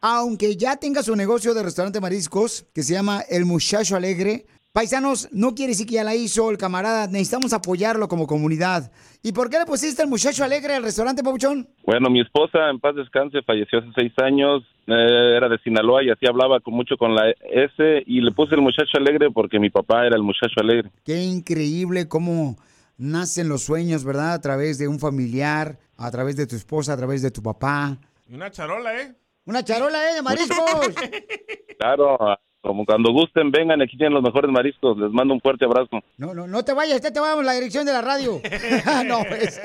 [0.00, 5.28] Aunque ya tenga su negocio de restaurante mariscos, que se llama El Muchacho Alegre, paisanos,
[5.32, 8.90] no quiere decir que ya la hizo el camarada, necesitamos apoyarlo como comunidad.
[9.22, 11.68] ¿Y por qué le pusiste el Muchacho Alegre al restaurante, Pabuchón?
[11.84, 16.10] Bueno, mi esposa, en paz descanse, falleció hace seis años, eh, era de Sinaloa y
[16.10, 19.70] así hablaba con mucho con la S y le puse el muchacho alegre porque mi
[19.70, 20.90] papá era el muchacho alegre.
[21.04, 22.56] Qué increíble cómo
[22.96, 24.34] nacen los sueños, ¿verdad?
[24.34, 27.98] A través de un familiar, a través de tu esposa, a través de tu papá.
[28.28, 29.14] Y una charola, ¿eh?
[29.46, 30.14] Una charola, ¿eh?
[30.14, 30.58] De mariscos.
[31.78, 32.18] Claro,
[32.60, 36.00] como cuando gusten, vengan, aquí tienen los mejores mariscos, les mando un fuerte abrazo.
[36.16, 38.40] No, no, no te vayas, te va a dar la dirección de la radio.
[39.06, 39.60] no, pues.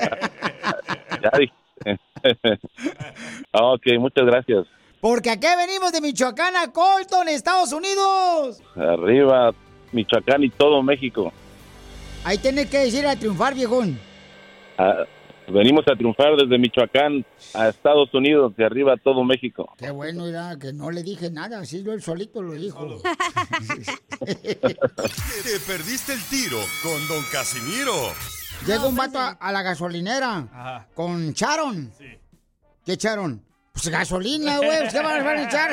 [1.22, 1.52] Ya dije.
[3.52, 4.66] ok, muchas gracias.
[5.00, 8.62] Porque aquí venimos de Michoacán a Colton, Estados Unidos.
[8.74, 9.52] Arriba,
[9.92, 11.32] Michoacán y todo México.
[12.24, 13.98] Ahí tienes que decir a triunfar, viejón.
[14.78, 15.04] Ah,
[15.48, 19.72] venimos a triunfar desde Michoacán a Estados Unidos, de arriba a todo México.
[19.78, 22.86] Qué bueno era que no le dije nada, así yo él solito lo dijo.
[24.24, 27.92] Te perdiste el tiro con Don Casimiro.
[28.66, 30.86] Llega un vato a, a la gasolinera Ajá.
[30.94, 31.90] con Charon.
[32.84, 33.42] ¿Qué echaron?
[33.72, 34.78] Pues gasolina, güey.
[34.80, 35.70] pues, ¿Qué van van a echar?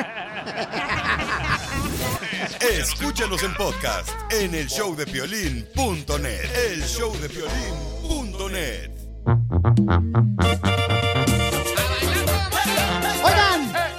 [2.72, 6.50] Escúchanos en podcast en el showdepiolín.net.
[6.70, 8.90] El showdepiolín.net.
[9.24, 10.36] Oigan,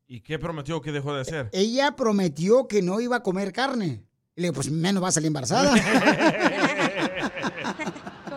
[0.07, 1.49] ¿Y qué prometió que dejó de hacer?
[1.53, 4.03] Ella prometió que no iba a comer carne.
[4.35, 5.73] Y le digo, pues menos va a salir embarazada.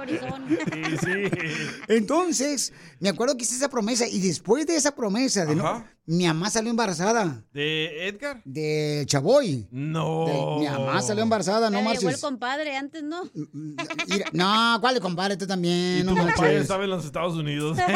[1.89, 6.27] Entonces, me acuerdo que hice esa promesa y después de esa promesa, de no, mi
[6.27, 7.45] mamá salió embarazada.
[7.53, 8.41] ¿De Edgar?
[8.45, 9.67] De Chaboy.
[9.71, 10.25] No.
[10.27, 12.21] De- mi mamá salió embarazada, no llegó el marches.
[12.21, 13.23] compadre antes, ¿no?
[14.09, 15.37] Mira, no, ¿cuál le compadre?
[15.37, 16.63] Tú también, no Tu marches.
[16.63, 17.77] estaba en los Estados Unidos.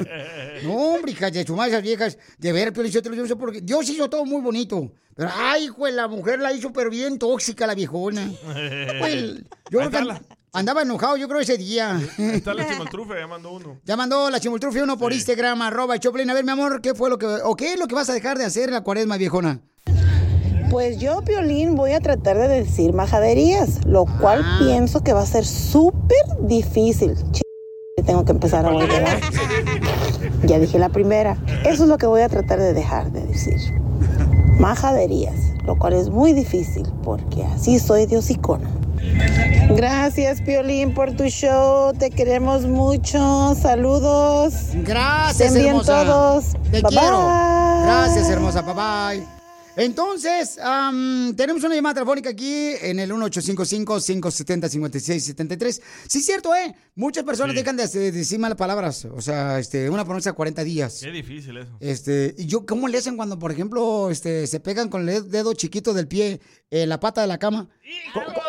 [0.65, 2.19] no, hombre, hijas de su madre, esas viejas.
[2.37, 4.93] De ver, Piolín, yo digo porque Dios hizo todo muy bonito.
[5.17, 8.31] Pero, ay, pues la mujer la hizo pero bien tóxica, la viejona.
[8.99, 9.37] Pues,
[9.71, 10.21] yo creo que and-
[10.53, 11.99] andaba enojado, yo creo, ese día.
[12.19, 13.81] Está la chimoltrufe, ya mandó uno.
[13.85, 16.29] Ya mandó la chimultrufe uno por Instagram, arroba Choplin.
[16.29, 18.13] A ver, mi amor, ¿qué fue lo que, o qué es lo que vas a
[18.13, 19.61] dejar de hacer en la cuaresma, viejona?
[20.75, 24.59] Pues yo, Piolín, voy a tratar de decir majaderías, lo cual Ah.
[24.59, 27.15] pienso que va a ser súper difícil.
[27.31, 27.43] Ch-
[28.05, 29.05] tengo que empezar a volver.
[30.47, 31.37] Ya dije la primera.
[31.65, 33.57] Eso es lo que voy a tratar de dejar de decir.
[34.59, 38.69] Majaderías, lo cual es muy difícil porque así soy de hocicona.
[39.77, 41.93] Gracias, Piolín, por tu show.
[41.93, 43.55] Te queremos mucho.
[43.55, 44.55] Saludos.
[44.85, 46.05] Gracias, Estén bien hermosa.
[46.05, 46.45] todos.
[46.73, 47.19] Te Bye, quiero.
[47.19, 47.83] bye.
[47.85, 48.63] Gracias, hermosa.
[48.63, 48.75] Bye
[49.21, 49.34] bye.
[49.77, 55.81] Entonces, am, tenemos una llamada telefónica aquí en el 1855-570-5673.
[56.09, 56.75] Sí, es cierto, ¿eh?
[56.95, 57.61] Muchas personas Sí.
[57.61, 59.05] dejan de decir malas palabras.
[59.07, 61.01] O sea, este, una pronuncia 40 días.
[61.03, 61.77] Qué difícil eso.
[61.81, 65.53] Este, y yo, ¿cómo le hacen cuando, por ejemplo, este, se pegan con el dedo
[65.55, 67.69] chiquito del pie en la pata de la cama?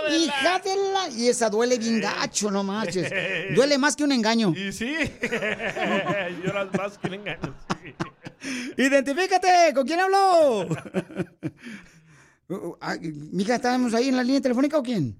[0.09, 1.09] Hija de la...
[1.17, 3.11] Y esa duele bien gacho, no marches.
[3.55, 4.53] Duele más que un engaño.
[4.55, 4.95] Y sí,
[6.43, 7.55] lloras más que un engaño.
[8.78, 9.74] ¡Identifícate!
[9.74, 10.68] ¿Con quién hablo?
[12.48, 12.93] Uh, ah,
[13.32, 15.18] Mija, ¿estamos ahí en la línea telefónica o quién?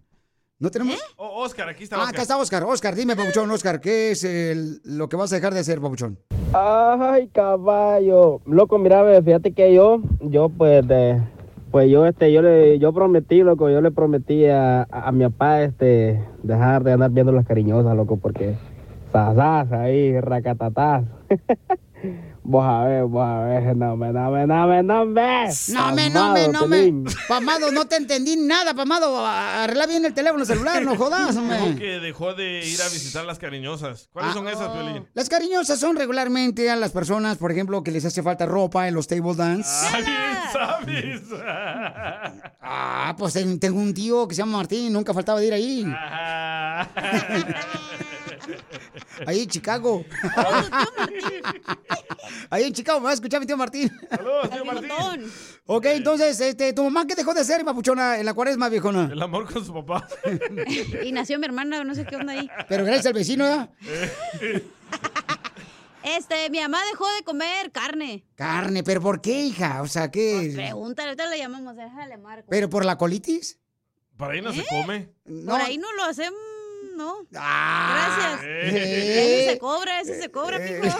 [0.60, 1.00] ¿No tenemos?
[1.18, 2.14] Oh, Oscar, aquí está Ah, Oscar.
[2.14, 2.64] acá está Oscar.
[2.66, 6.20] Oscar, dime, Pabuchón, Oscar, ¿qué es el- lo que vas a dejar de hacer, Pabuchón?
[6.54, 8.42] Ay, caballo.
[8.46, 11.20] Loco, mira, ve, fíjate que yo, yo pues de,
[11.72, 15.24] pues yo este, yo le, yo prometí, loco, yo le prometí a, a, a mi
[15.28, 18.56] papá, este, dejar de andar viendo las cariñosas, loco, porque
[19.12, 21.06] sasas ahí, racatatás.
[22.46, 25.48] vos a ver, vos a ver, no me, no me, no me, no me.
[25.70, 26.94] No me, no me, no me.
[27.28, 29.26] Pamado, no te entendí nada, Pamado.
[29.26, 31.76] Arregla bien el teléfono celular, no jodas, hombre.
[31.78, 34.10] que dejó de ir a visitar las cariñosas.
[34.14, 35.08] ¿Cuáles son esas, Piolín?
[35.14, 38.94] Las cariñosas son regularmente a las personas, por ejemplo, que les hace falta ropa en
[38.94, 39.70] los table dance.
[39.94, 41.22] Ah, sabes.
[42.68, 45.86] Ah, pues ten- tengo un tío que se llama Martín, nunca faltaba de ir ahí.
[49.26, 50.06] Ahí en Chicago.
[52.50, 53.92] Ahí en Chicago, me va a escuchar mi tío Martín.
[54.10, 55.32] Saludos, tío Martín.
[55.66, 59.10] Ok, entonces, este, ¿tu mamá qué dejó de hacer, papuchona, en la cuaresma, viejona?
[59.12, 60.08] El amor con su papá.
[61.04, 62.50] Y nació mi hermana, no sé qué onda ahí.
[62.68, 63.70] Pero gracias al vecino, ¿ya?
[66.06, 68.24] Este, mi mamá dejó de comer carne.
[68.36, 69.82] Carne, ¿pero por qué, hija?
[69.82, 70.52] O sea, ¿qué?
[70.54, 72.46] Pregúntale, ahorita le llamamos, déjale marco.
[72.48, 73.60] ¿Pero por la colitis?
[74.16, 75.10] Para ahí no se come.
[75.26, 76.40] Por ahí no lo hacemos,
[76.96, 77.28] ¿no?
[77.36, 78.16] Ah.
[78.16, 78.44] Gracias.
[78.46, 79.42] Eh.
[79.44, 80.96] Ese se cobra, ese se cobra, pico.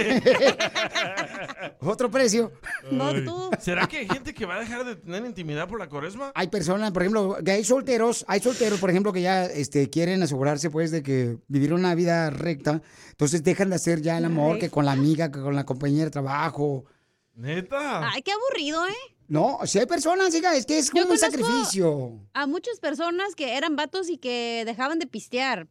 [1.80, 2.52] Otro precio.
[2.92, 3.50] No tú.
[3.60, 6.32] ¿Será que hay gente que va a dejar de tener intimidad por la cuaresma?
[6.36, 10.22] Hay personas, por ejemplo, que hay solteros, hay solteros, por ejemplo, que ya este, quieren
[10.24, 12.82] asegurarse, pues, de que vivir una vida recta.
[13.10, 14.62] Entonces dejan de hacer ya el amor Ay.
[14.62, 16.86] que con la amiga, que con la compañera de trabajo.
[17.34, 18.10] ¿Neta?
[18.10, 19.16] Ay, qué aburrido, ¿eh?
[19.28, 22.20] No, si hay personas, hija, es que es como un sacrificio.
[22.34, 25.68] A muchas personas que eran vatos y que dejaban de pistear.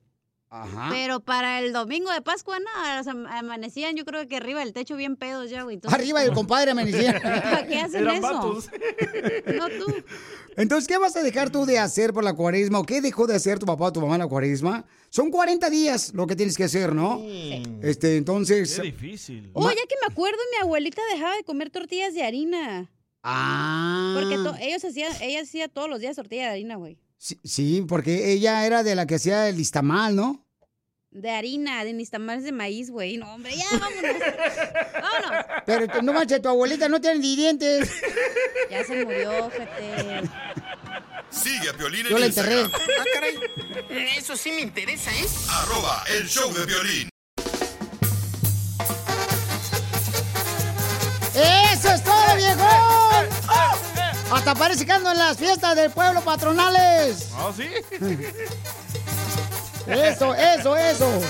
[0.57, 0.89] Ajá.
[0.93, 5.17] Pero para el domingo de Pascua, no, amanecían yo creo que arriba del techo bien
[5.17, 5.75] pedos ya, güey.
[5.75, 7.21] Entonces, Arriba del compadre amanecía.
[7.21, 8.23] ¿Para qué hacen Eran eso?
[8.23, 8.71] vatos.
[9.57, 9.93] No tú.
[10.57, 12.79] Entonces, ¿qué vas a dejar tú de hacer por la cuaresma?
[12.79, 14.85] ¿O qué dejó de hacer tu papá o tu mamá en la cuaresma?
[15.11, 17.21] Son 40 días lo que tienes que hacer, ¿no?
[17.83, 18.77] Este, entonces...
[18.77, 19.51] Qué difícil.
[19.55, 22.93] Oh, ya que me acuerdo, mi abuelita dejaba de comer tortillas de harina.
[23.25, 24.17] Ah.
[24.17, 26.97] Porque ellos hacían, ella hacía todos los días tortilla de harina, güey.
[27.19, 30.44] Sí, sí, porque ella era de la que hacía el listamal, ¿no?
[31.15, 33.19] De harina, de nistamales de maíz, güey.
[33.19, 34.17] No, hombre, ya vámonos.
[35.01, 35.47] vámonos.
[35.65, 37.89] Pero no manches, tu abuelita no tiene ni dientes.
[38.69, 40.29] Ya se murió, gente.
[41.31, 42.63] Sigue a Piolín en Yo la enterré.
[42.63, 42.83] Instagram.
[43.01, 43.39] Ah, caray.
[44.17, 45.25] Eso sí me interesa, ¿eh?
[45.51, 47.09] Arroba el show de violín.
[51.73, 53.27] ¡Eso es todo, viejón!
[54.33, 57.29] Hasta parece que ando en las fiestas del pueblo patronales.
[57.35, 57.69] ¿Ah, sí?
[59.87, 61.21] Eso, eso, eso.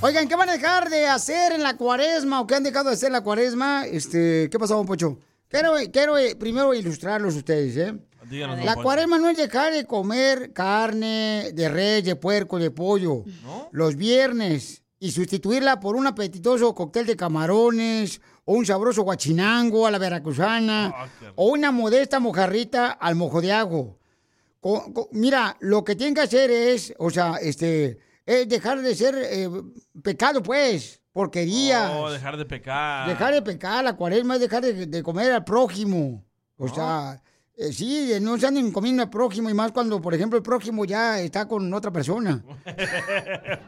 [0.00, 2.94] Oigan, ¿qué van a dejar de hacer en la cuaresma o qué han dejado de
[2.94, 3.86] hacer en la cuaresma?
[3.86, 5.18] Este, ¿qué pasó, don Pocho?
[5.48, 7.94] Quiero, quiero eh, primero ilustrarlos ustedes, ¿eh?
[8.28, 13.24] Díganos, La cuaresma no es dejar de comer carne de res, de puerco, de pollo
[13.42, 13.68] ¿No?
[13.72, 19.90] los viernes y sustituirla por un apetitoso cóctel de camarones o un sabroso guachinango a
[19.90, 23.98] la veracruzana Ah, o una modesta mojarrita al mojo de ajo.
[24.62, 28.94] Co- co- mira, lo que tienen que hacer es, o sea, este, es dejar de
[28.94, 29.50] ser eh,
[30.02, 31.00] pecado, pues.
[31.12, 31.90] porquerías.
[31.96, 33.08] Oh, dejar de pecar.
[33.08, 36.24] Dejar de pecar, la cuaresma es dejar de, de comer al prójimo.
[36.56, 37.20] O sea,
[37.56, 40.84] eh, sí, no se anden comiendo al prójimo y más cuando, por ejemplo, el prójimo
[40.84, 42.42] ya está con otra persona.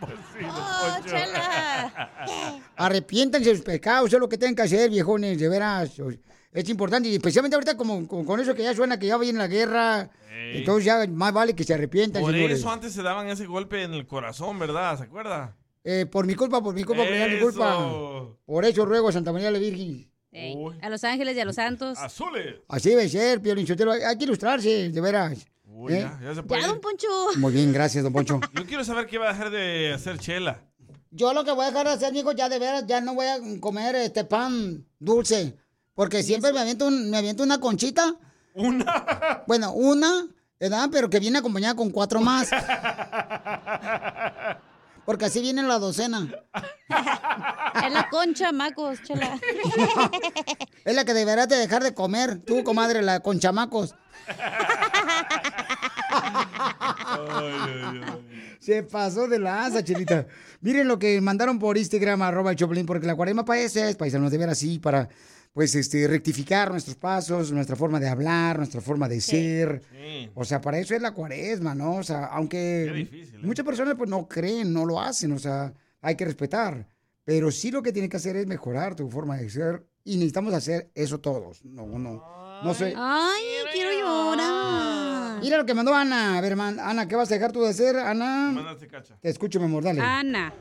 [0.01, 2.61] Pues Oh, chela.
[2.76, 5.99] Arrepiéntanse de sus pecados, eso es lo que tienen que hacer, viejones, de veras.
[6.01, 6.11] O-
[6.55, 9.40] Es importante, y especialmente ahorita como, como con eso que ya suena que ya viene
[9.40, 10.09] la guerra.
[10.30, 10.59] Ey.
[10.59, 12.61] Entonces ya más vale que se arrepientan, Por señores.
[12.61, 14.96] eso antes se daban ese golpe en el corazón, ¿verdad?
[14.96, 15.57] ¿Se acuerda?
[15.82, 17.70] Eh, por mi culpa, por mi culpa, por mi culpa.
[17.74, 18.38] Eso.
[18.46, 20.09] Por eso ruego a Santa María la Virgen.
[20.30, 21.98] Ey, a Los Ángeles y a los Santos.
[21.98, 22.55] Azules.
[22.68, 23.90] Así debe ser, Pio Linchotelo.
[23.90, 25.46] Hay hay que ilustrarse, de veras.
[25.64, 26.00] Uy, ¿Eh?
[26.00, 26.62] ya, ya se puede.
[26.62, 27.09] Ya, don Poncho.
[27.36, 28.40] Muy bien, gracias, don Poncho.
[28.55, 30.62] Yo quiero saber qué va a dejar de hacer Chela.
[31.11, 33.26] Yo lo que voy a dejar de hacer, mijo, ya de veras, ya no voy
[33.26, 35.57] a comer este pan dulce.
[35.95, 38.14] Porque siempre me aviento, un- me aviento una conchita.
[38.55, 38.84] ¿Una?
[39.47, 40.26] Bueno, una,
[40.59, 40.88] ¿verdad?
[40.90, 42.49] Pero que viene acompañada con cuatro más.
[45.05, 46.26] Porque así viene la docena.
[47.84, 49.38] Es la concha, macos, chela.
[50.84, 53.95] Es la que deberás de dejar de comer, tú, comadre, la con chamacos.
[58.61, 60.26] Se pasó de la asa, chelita.
[60.61, 63.97] Miren lo que mandaron por Instagram, arroba el Choplin, porque la cuaresma para eso es,
[63.97, 65.09] paisanos, de ver así, para,
[65.55, 69.80] pues, este, rectificar nuestros pasos, nuestra forma de hablar, nuestra forma de ser.
[70.34, 71.94] O sea, para eso es la cuaresma, ¿no?
[71.94, 73.09] O sea, aunque
[73.40, 76.88] muchas personas, pues, no creen, no lo hacen, o sea, hay que respetar.
[77.24, 80.52] Pero sí lo que tiene que hacer es mejorar tu forma de ser y necesitamos
[80.52, 81.64] hacer eso todos.
[81.64, 82.92] No, no, no sé.
[82.96, 83.42] Ay,
[83.72, 85.40] quiero llorar.
[85.40, 86.36] Mira lo que mandó Ana.
[86.36, 88.50] A ver, man, Ana, ¿qué vas a dejar tú de hacer, Ana?
[88.52, 89.16] Mándate cacha.
[89.20, 90.00] Te escucho, mi amor, dale.
[90.00, 90.52] Ana.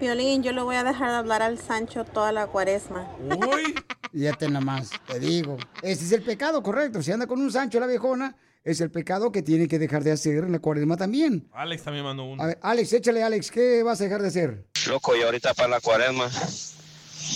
[0.00, 3.06] Violín, yo le voy a dejar de hablar al Sancho toda la cuaresma.
[3.20, 3.74] Uy.
[4.12, 5.58] Fíjate nomás, te digo.
[5.82, 7.02] Ese es el pecado, correcto.
[7.02, 8.34] Si anda con un Sancho la viejona,
[8.64, 11.48] es el pecado que tiene que dejar de hacer en la cuaresma también.
[11.52, 12.42] Alex también mandó uno.
[12.42, 14.64] A ver, Alex, échale, Alex, ¿qué vas a dejar de hacer?
[14.88, 16.28] Loco, y ahorita para la cuaresma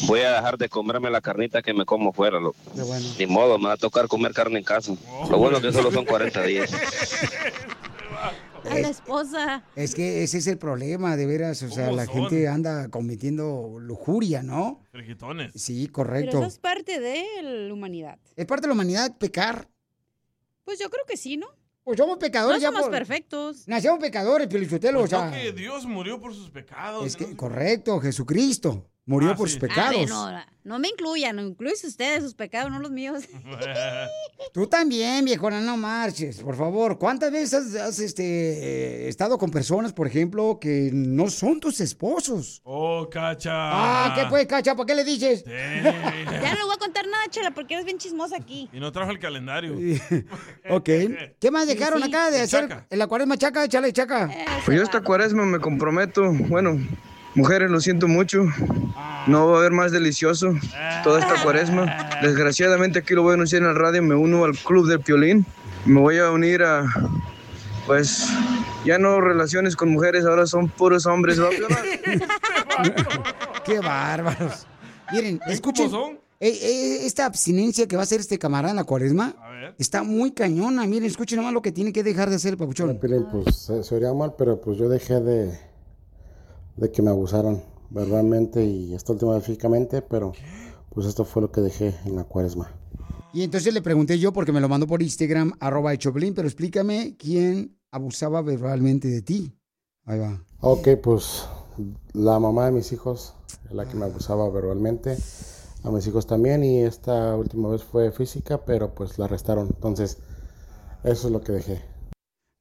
[0.07, 2.59] voy a dejar de comerme la carnita que me como fuera, loco.
[3.19, 4.95] Ni modo, me va a tocar comer carne en casa.
[5.31, 6.71] Lo bueno que solo son 40 días.
[8.71, 9.65] A la esposa.
[9.77, 11.63] Es que ese es el problema, de veras.
[11.63, 12.15] O sea, ¿Cómo la son?
[12.15, 14.81] gente anda cometiendo lujuria, ¿no?
[14.93, 15.53] Friquitones.
[15.55, 16.39] Sí, Pero correcto.
[16.39, 18.19] eso es parte de la humanidad.
[18.37, 19.69] Es parte de la humanidad pecar.
[20.65, 21.47] Pues yo creo que sí, ¿no?
[21.85, 22.57] Pues somos pecadores.
[22.59, 23.69] No ya somos por- perfectos.
[23.69, 25.31] Nacemos pecadores, Piolichotelo, Pues o sea.
[25.31, 27.05] que Dios murió por sus pecados.
[27.07, 29.55] Es que, correcto, Jesucristo murió Ah, por sí.
[29.55, 29.95] sus pecados.
[29.95, 30.31] A ver, no,
[30.65, 33.25] no me incluyan, no incluyen ustedes sus pecados, no los míos.
[34.53, 36.99] Tú también, viejona, no marches, por favor.
[36.99, 41.81] ¿Cuántas veces has, has, este, eh, estado con personas, por ejemplo, que no son tus
[41.81, 42.61] esposos?
[42.65, 43.51] Oh, cacha.
[43.53, 44.75] Ah, ¿qué pues, cacha?
[44.75, 45.45] ¿Para qué le dices?
[46.45, 48.69] Ya no le voy a contar nada, Chela, porque eres bien chismosa aquí.
[48.73, 49.75] Y no trajo el calendario.
[50.71, 50.85] ok.
[51.41, 52.09] ¿Qué más dejaron Sí.
[52.09, 52.87] acá de El hacer chaca.
[52.91, 53.65] en la cuaresma chaca?
[53.65, 54.31] Échale, chaca.
[54.65, 56.79] Pues yo esta cuaresma me comprometo, bueno,
[57.35, 58.45] mujeres lo siento mucho,
[59.27, 60.53] no va a haber más delicioso
[61.03, 62.09] toda esta cuaresma.
[62.23, 65.47] Desgraciadamente aquí lo voy a anunciar en la radio, me uno al club del Piolín,
[65.85, 66.85] me voy a unir a,
[67.87, 68.29] pues,
[68.85, 71.41] ya no relaciones con mujeres, ahora son puros hombres.
[71.41, 71.49] ¿va?
[73.65, 74.67] Qué bárbaros.
[75.13, 75.91] Miren, escuchen.
[75.91, 76.15] cómo son?
[76.41, 79.35] eh, eh, esta abstinencia que va a hacer este camarada en la cuaresma
[79.79, 80.87] está muy cañona.
[80.87, 82.99] Miren, escuchen nomás lo que tiene que dejar de hacer el papuchón.
[82.99, 85.59] Piolín, pues se, se oiría mal, pero pues yo dejé de,
[86.77, 90.33] de que me abusaran verbalmente y esta última vez físicamente, pero
[90.91, 92.71] pues esto fue lo que dejé en la cuaresma.
[93.33, 97.17] Y entonces le pregunté yo, porque me lo mandó por Instagram, arroba Choplin, pero explícame
[97.19, 99.59] quién abusaba verbalmente de ti.
[100.05, 100.45] Ahí va.
[100.61, 101.45] Ok, pues
[102.13, 103.35] la mamá de mis hijos
[103.71, 105.17] la que me abusaba verbalmente,
[105.83, 110.19] a mis hijos también y esta última vez fue física, pero pues la arrestaron, entonces
[111.03, 111.94] eso es lo que dejé.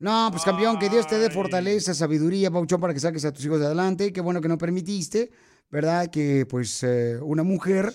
[0.03, 3.45] No, pues campeón, que Dios te dé fortaleza, sabiduría, Pauchón, para que saques a tus
[3.45, 4.11] hijos de adelante.
[4.11, 5.31] Qué bueno que no permitiste,
[5.71, 6.11] ¿verdad?
[6.11, 7.93] Que pues eh, una mujer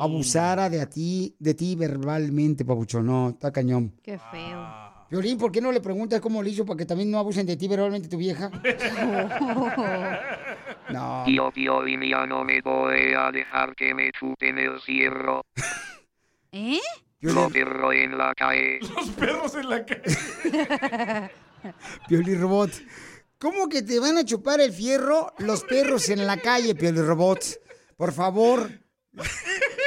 [0.00, 3.04] abusara de a ti, de ti verbalmente, Pabuchón.
[3.04, 3.92] No, está cañón.
[4.02, 4.66] Qué feo.
[5.10, 7.58] Violín, ¿por qué no le preguntas cómo le hizo para que también no abusen de
[7.58, 8.50] ti verbalmente tu vieja?
[10.88, 11.24] No.
[11.26, 15.44] Tío Piolín, ya no me voy a dejar que me chupen el cierro.
[16.52, 16.80] ¿Eh?
[17.20, 18.80] Lo perro en la calle.
[18.80, 21.30] Los perros en la calle.
[22.08, 22.70] Pioli Robot.
[23.38, 27.42] ¿Cómo que te van a chupar el fierro los perros en la calle, Pioli Robot?
[27.96, 28.70] Por favor.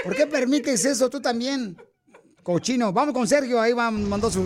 [0.04, 1.78] ¿Por qué permites eso tú también?
[2.42, 2.92] Cochino.
[2.92, 4.44] Vamos con Sergio, ahí va, mandó su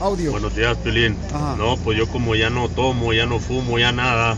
[0.00, 0.30] audio.
[0.30, 1.16] Buenos días, Pilín.
[1.58, 4.36] No, pues yo como ya no tomo, ya no fumo, ya nada,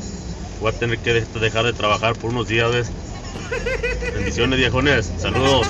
[0.61, 2.91] voy a tener que de- dejar de trabajar por unos días, ¿ves?
[4.15, 5.13] Bendiciones, viejones.
[5.19, 5.67] Saludos.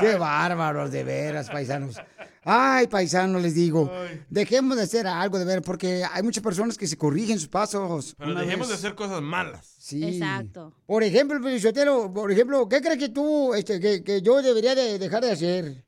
[0.00, 1.96] Qué bárbaros, de veras, paisanos.
[2.44, 3.90] Ay, paisano, les digo.
[4.30, 8.14] Dejemos de hacer algo de ver, porque hay muchas personas que se corrigen sus pasos.
[8.16, 8.68] Pero dejemos vez.
[8.68, 9.74] de hacer cosas malas.
[9.78, 10.04] Sí.
[10.04, 10.72] Exacto.
[10.86, 14.98] Por ejemplo, Pelizotelo, por ejemplo, ¿qué crees que tú, este, que, que yo debería de
[14.98, 15.84] dejar de hacer?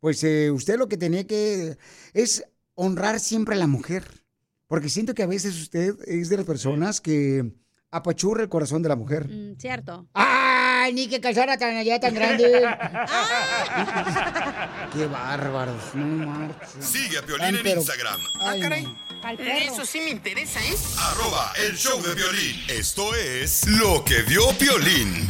[0.00, 1.78] Pues eh, usted lo que tenía que
[2.12, 2.44] es
[2.74, 4.04] honrar siempre a la mujer.
[4.66, 7.54] Porque siento que a veces usted es de las personas que
[7.90, 9.26] apachurra el corazón de la mujer.
[9.28, 10.06] Mm, cierto.
[10.14, 12.44] ¡Ay, ni que calzara tan allá tan grande!
[14.92, 15.94] ¡Qué bárbaros!
[15.94, 16.84] No marches.
[16.84, 18.20] Sigue a Piolín Ay, en pero- Instagram.
[18.40, 18.82] Ay, caray.
[18.84, 19.08] no.
[19.72, 20.74] Eso sí me interesa, ¿eh?
[20.98, 22.56] Arroba el show de violín.
[22.68, 25.26] Esto es lo que vio Piolín.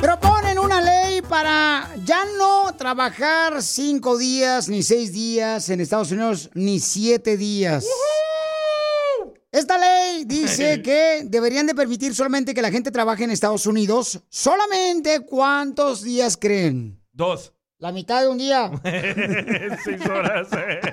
[0.00, 6.48] Proponen una ley para ya no trabajar cinco días ni seis días en Estados Unidos,
[6.54, 7.84] ni siete días.
[9.52, 14.20] Esta ley dice que deberían de permitir solamente que la gente trabaje en Estados Unidos.
[14.28, 17.00] ¿Solamente cuántos días creen?
[17.12, 17.52] Dos.
[17.78, 18.70] La mitad de un día.
[19.84, 20.48] Seis horas.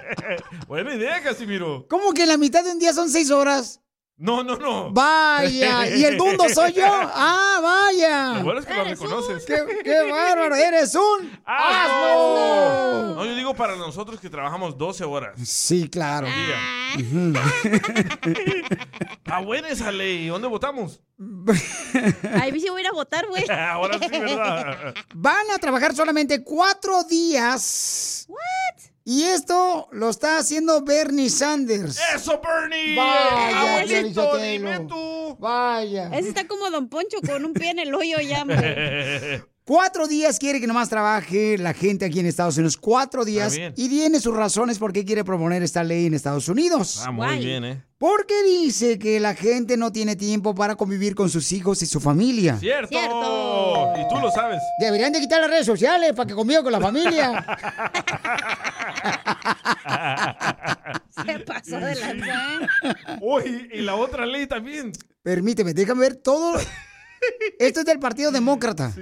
[0.68, 1.86] Buena idea, Casimiro.
[1.89, 3.82] ¿Cómo que la mitad de un día son seis horas?
[4.20, 4.91] No, no, no.
[4.91, 6.84] Vaya, ¿y el dundo soy yo?
[7.20, 8.34] Ah, vaya.
[8.39, 9.45] Lo bueno es que lo reconoces.
[9.45, 10.55] ¡Qué, qué bárbaro!
[10.55, 13.15] ¡Eres un asno!
[13.15, 15.39] No, yo digo para nosotros que trabajamos 12 horas.
[15.43, 16.28] Sí, claro.
[16.28, 17.43] al día.
[19.11, 20.28] Está buena esa ley.
[20.28, 20.99] ¿Dónde votamos?
[22.41, 23.43] Ahí sí voy a ir a votar, güey.
[23.49, 24.95] Ahora sí, ¿verdad?
[25.13, 28.26] Van a trabajar solamente cuatro días.
[28.28, 28.97] What?
[29.10, 31.97] Y esto lo está haciendo Bernie Sanders.
[32.14, 32.93] ¡Eso, Bernie!
[32.97, 35.38] Vaya, ¡Abuelito, dime tú!
[35.39, 36.10] Vaya.
[36.14, 38.43] Ese está como Don Poncho con un pie en el hoyo ya.
[39.68, 42.78] Cuatro días quiere que nomás trabaje la gente aquí en Estados Unidos.
[42.78, 43.59] Cuatro días.
[43.76, 47.03] Y tiene sus razones por qué quiere proponer esta ley en Estados Unidos.
[47.05, 47.84] Ah, muy bien, ¿eh?
[47.97, 51.99] Porque dice que la gente no tiene tiempo para convivir con sus hijos y su
[51.99, 52.55] familia.
[52.59, 52.95] ¡Cierto!
[53.97, 54.61] Y tú lo sabes.
[54.80, 57.45] Deberían de quitar las redes sociales para que conviva con la familia.
[61.26, 62.70] Se pasó de lanza.
[63.20, 64.93] Uy, y la otra ley también.
[65.22, 66.57] Permíteme, déjame ver todo.
[67.59, 68.93] Esto es del Partido Demócrata.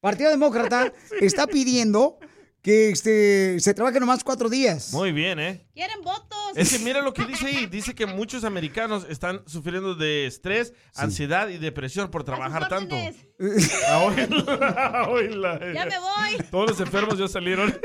[0.00, 2.18] Partido Demócrata está pidiendo
[2.62, 4.92] que este, se trabaje nomás cuatro días.
[4.92, 5.66] Muy bien, ¿eh?
[5.74, 6.38] ¿Quieren votos?
[6.54, 7.66] Es que mira lo que dice ahí.
[7.70, 12.96] Dice que muchos americanos están sufriendo de estrés, ansiedad y depresión por trabajar tanto.
[13.38, 15.60] Oíla, oíla.
[15.72, 16.46] Ya me voy.
[16.50, 17.78] Todos los enfermos ya salieron.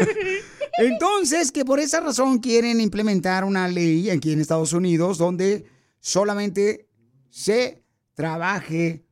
[0.80, 5.66] Entonces, que por esa razón quieren implementar una ley aquí en Estados Unidos donde
[6.00, 6.88] solamente
[7.30, 7.84] se
[8.16, 9.06] trabaje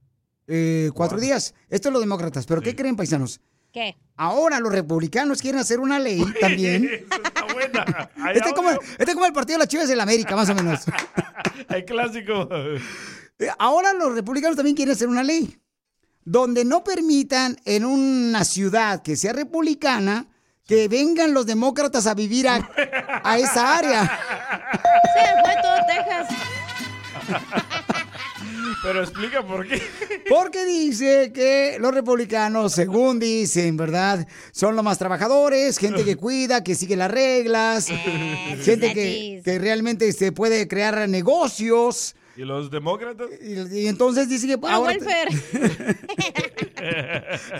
[0.47, 1.53] eh, cuatro días.
[1.69, 2.45] Esto es los demócratas.
[2.45, 3.39] ¿Pero qué creen, paisanos?
[3.71, 3.95] ¿Qué?
[4.17, 6.89] Ahora los republicanos quieren hacer una ley también.
[6.93, 8.09] Está buena.
[8.33, 10.49] Este es, como, este es como el partido de las Chivas de la América, más
[10.49, 10.81] o menos.
[11.69, 12.47] El clásico.
[12.51, 12.79] Eh,
[13.57, 15.57] Ahora los republicanos también quieren hacer una ley
[16.23, 20.27] donde no permitan en una ciudad que sea republicana
[20.67, 22.69] que vengan los demócratas a vivir a,
[23.23, 24.19] a esa área.
[25.15, 26.27] Se fue todo Texas.
[28.83, 29.81] Pero explica por qué.
[30.29, 34.27] Porque dice que los republicanos, según dicen, ¿verdad?
[34.51, 37.87] Son los más trabajadores, gente que cuida, que sigue las reglas,
[38.63, 42.15] gente que, que realmente se puede crear negocios.
[42.37, 43.27] ¿Y los demócratas?
[43.41, 44.57] Y, y entonces dice que...
[44.57, 45.29] Puro ahora- welfare.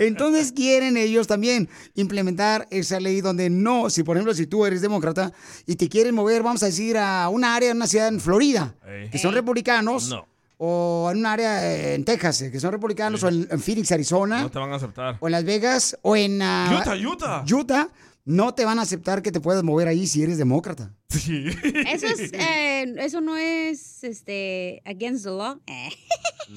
[0.00, 4.80] Entonces quieren ellos también implementar esa ley donde no, si por ejemplo si tú eres
[4.80, 5.32] demócrata
[5.66, 8.74] y te quieren mover, vamos a decir, a una área, una ciudad en Florida,
[9.10, 10.26] que son republicanos, No.
[10.64, 13.90] O en un área eh, en Texas, eh, que son republicanos, o en, en Phoenix,
[13.90, 15.16] Arizona, No te van a aceptar.
[15.18, 17.44] o en Las Vegas, o en ah, Utah, Utah.
[17.52, 17.88] Utah,
[18.24, 20.94] no te van a aceptar que te puedas mover ahí si eres demócrata.
[21.08, 21.46] Sí.
[21.92, 25.60] Eso es, eh, eso no es, este, against the law.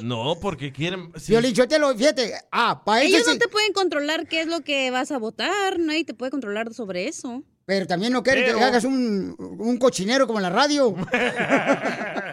[0.03, 1.11] No, porque quieren.
[1.15, 1.31] sí.
[1.31, 4.47] Violín, yo te lo, fíjate, ah, para Ellos no sí- te pueden controlar qué es
[4.47, 5.79] lo que vas a votar.
[5.79, 7.43] Nadie te puede controlar sobre eso.
[7.65, 10.93] Pero también no quieren Pero- que hagas un, un cochinero como en la radio.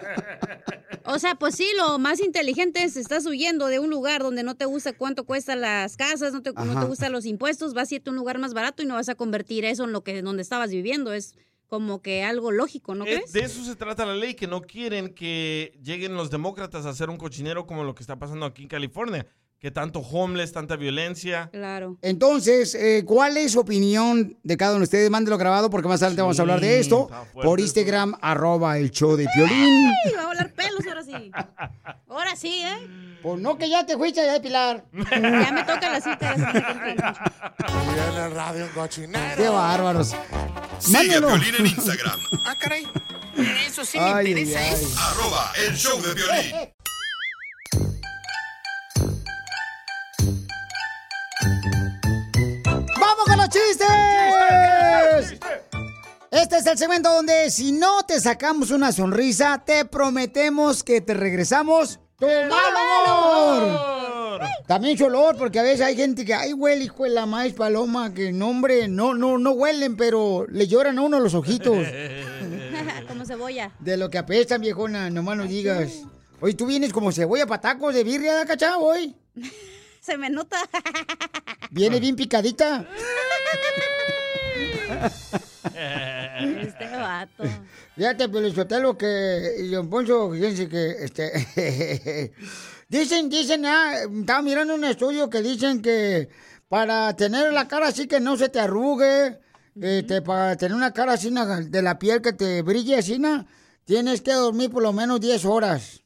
[1.15, 4.55] O sea, pues sí, lo más inteligente es estás huyendo de un lugar donde no
[4.55, 7.97] te gusta cuánto cuestan las casas, no te, no te gustan los impuestos, vas a
[7.97, 10.23] irte a un lugar más barato y no vas a convertir eso en lo que
[10.23, 11.13] donde estabas viviendo.
[11.13, 11.35] Es
[11.67, 13.33] como que algo lógico, ¿no Eh, crees?
[13.33, 17.09] de eso se trata la ley, que no quieren que lleguen los demócratas a hacer
[17.11, 19.27] un cochinero como lo que está pasando aquí en California.
[19.63, 21.49] Que tanto homeless, tanta violencia.
[21.53, 21.97] Claro.
[22.03, 25.09] Entonces, eh, ¿cuál es su opinión de cada uno de ustedes?
[25.09, 27.09] Mándelo grabado porque más adelante vamos a hablar de esto.
[27.33, 29.93] Por Instagram, arroba el show de Piolín.
[30.05, 31.31] Ay, va a volar pelos ahora sí.
[32.09, 32.89] Ahora sí, ¿eh?
[33.23, 34.85] Pues no, que ya te fuiste a depilar.
[35.13, 36.35] Ya me toca la cita.
[36.35, 39.37] en el radio cochinero.
[39.37, 40.17] Qué bárbaros.
[40.81, 41.21] Sigue a.
[41.21, 42.19] Piolín en Instagram.
[42.47, 42.85] Ah, caray.
[43.65, 44.77] Eso sí Ay, me interesa, ay, ¿eh?
[44.77, 44.95] ay.
[44.99, 46.73] Arroba el show de violín.
[51.45, 53.89] ¡Vamos con los chistes!
[56.31, 61.15] Este es el segmento donde si no te sacamos una sonrisa, te prometemos que te
[61.15, 64.41] regresamos tu mal humor.
[64.67, 67.53] También su olor, porque a veces hay gente que, ay, huele, hijo de la maíz
[67.55, 71.77] paloma, que no, hombre, no, no, no huelen, pero le lloran a uno los ojitos.
[73.09, 73.73] Como cebolla.
[73.81, 76.03] De lo que apestan, viejona, nomás no digas.
[76.41, 79.15] Oye, tú vienes como cebolla patacos de birria, cachao, hoy.
[80.03, 80.59] Se me nota.
[81.71, 82.85] Viene bien picadita.
[86.61, 87.45] Este vato.
[87.95, 92.33] Fíjate, Pelizotelo, que y Don Poncho, fíjense que, este,
[92.89, 96.29] dicen, dicen, ah, estaba mirando un estudio que dicen que
[96.69, 99.39] para tener la cara así que no se te arrugue,
[99.81, 101.33] este, para tener una cara así
[101.69, 103.23] de la piel que te brille así,
[103.85, 106.03] tienes que dormir por lo menos 10 horas.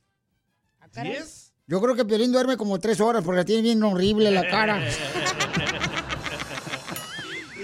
[1.03, 1.36] ¿Diez?
[1.69, 4.81] Yo creo que Piolín duerme como 3 horas porque tiene bien horrible la cara.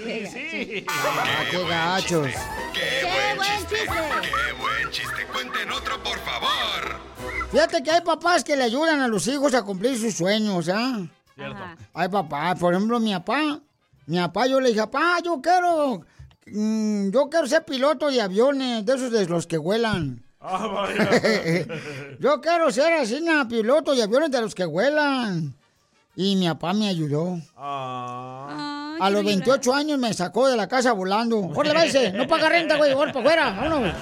[0.03, 0.85] Sí.
[0.87, 2.27] Ah, qué gachos.
[2.73, 3.75] ¡Qué buen chiste!
[3.77, 5.25] ¡Qué buen chiste!
[5.31, 6.99] ¡Cuenten otro, por favor!
[7.51, 11.07] Fíjate que hay papás que le ayudan a los hijos a cumplir sus sueños, ¿ah?
[11.35, 11.63] Cierto.
[11.93, 13.59] Hay papás, por ejemplo, mi papá.
[14.05, 16.05] Mi papá, yo le dije, papá, yo quiero,
[16.47, 20.22] mm, yo quiero ser piloto de aviones, de esos de los que vuelan.
[20.43, 21.09] Ah, vaya.
[22.19, 25.53] yo quiero ser así, na, piloto de aviones de los que vuelan.
[26.15, 27.39] Y mi papá me ayudó.
[27.57, 28.97] Ah.
[28.99, 31.39] A los 28 años me sacó de la casa volando.
[31.39, 32.11] ¡Órale, váyase!
[32.11, 32.93] No paga renta, güey.
[32.93, 33.49] ¡Órale, para afuera!
[33.51, 33.93] ¡Vámonos!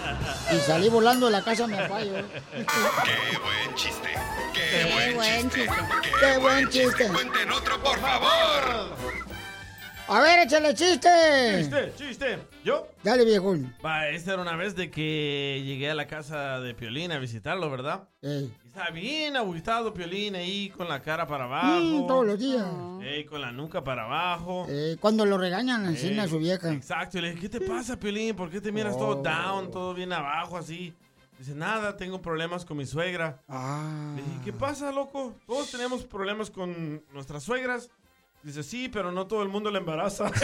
[0.52, 2.04] Y salí volando de la casa de mi papá.
[2.04, 2.12] yo.
[2.16, 4.10] ¡Qué buen chiste!
[4.54, 5.60] ¡Qué, Qué buen, buen chiste!
[5.62, 5.76] chiste.
[6.02, 6.88] ¡Qué, Qué buen buen chiste!
[6.90, 7.08] chiste.
[7.14, 8.98] ¡Cuenten otro, por favor!
[10.14, 11.08] A ver, échale chiste.
[11.60, 12.38] Chiste, chiste.
[12.66, 12.86] ¿Yo?
[13.02, 13.74] Dale, viejón.
[13.84, 17.70] Va, esta era una vez de que llegué a la casa de Piolín a visitarlo,
[17.72, 18.10] ¿verdad?
[18.22, 18.54] Ey.
[18.62, 21.80] Y Estaba bien agüitado Piolín ahí con la cara para abajo.
[21.82, 22.66] Mm, todos los días.
[23.02, 24.68] Ey, con la nuca para abajo.
[25.00, 26.74] Cuando lo regañan, encima a su vieja.
[26.74, 28.36] Exacto, y le dije, ¿qué te pasa, Piolín?
[28.36, 29.24] ¿Por qué te miras todo Oh.
[29.24, 30.94] down, todo bien abajo así?
[31.40, 33.40] Dice, nada, tengo problemas con mi suegra.
[33.48, 34.14] Ah.
[34.18, 35.36] Le dije, ¿qué pasa, loco?
[35.48, 37.90] Todos tenemos problemas con nuestras suegras.
[38.44, 40.32] Dice, sí, pero no todo el mundo le embaraza.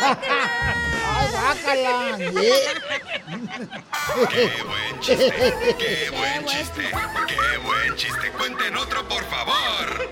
[0.00, 2.16] ¡Ay, guácala!
[4.30, 5.32] ¡Qué buen chiste!
[5.78, 6.82] ¡Qué buen chiste!
[7.28, 8.32] ¡Qué buen chiste!
[8.38, 10.10] ¡Cuenten otro, por favor!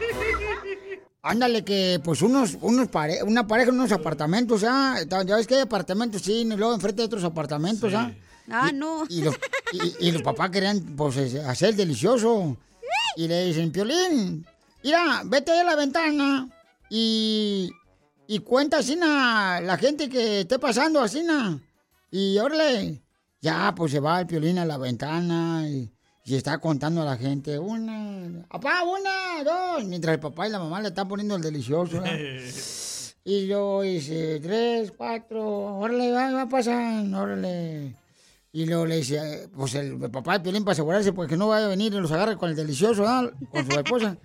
[1.22, 4.96] Ándale, que pues unos, unos pare- una pareja en unos apartamentos, ¿ah?
[5.24, 8.12] Ya ves que hay apartamentos, sí, y luego enfrente de otros apartamentos, ¿ah?
[8.50, 9.04] Ah, no.
[9.08, 9.36] Y los,
[9.72, 11.16] y, y los papás querían, pues,
[11.46, 12.56] hacer delicioso.
[13.16, 14.46] Y le dicen, Piolín,
[14.82, 16.48] mira, vete a la ventana
[16.88, 17.70] y,
[18.26, 21.58] y cuenta así na, la gente que esté pasando así na.
[22.10, 23.00] Y órale,
[23.40, 25.90] ya, pues se va el Piolín a la ventana y,
[26.24, 30.58] y está contando a la gente, una, papá, una, dos, mientras el papá y la
[30.58, 32.00] mamá le están poniendo el delicioso.
[32.00, 32.18] ¿verdad?
[33.22, 37.94] Y luego dice, tres, cuatro, órale, va, va pasando, órale.
[38.50, 41.36] Y luego le dice, eh, pues el, el papá de Piolín para asegurarse, pues que
[41.36, 43.30] no vaya a venir y los agarre con el delicioso, ¿verdad?
[43.50, 44.16] Con su esposa.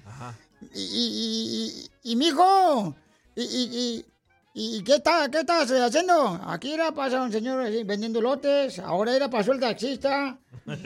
[0.74, 2.95] Y, y, y, mijo,
[3.36, 4.05] y, y,
[4.53, 6.39] y, qué, está, qué estás haciendo?
[6.45, 10.38] Aquí era pasa un señor vendiendo lotes, ahora era pasó el taxista,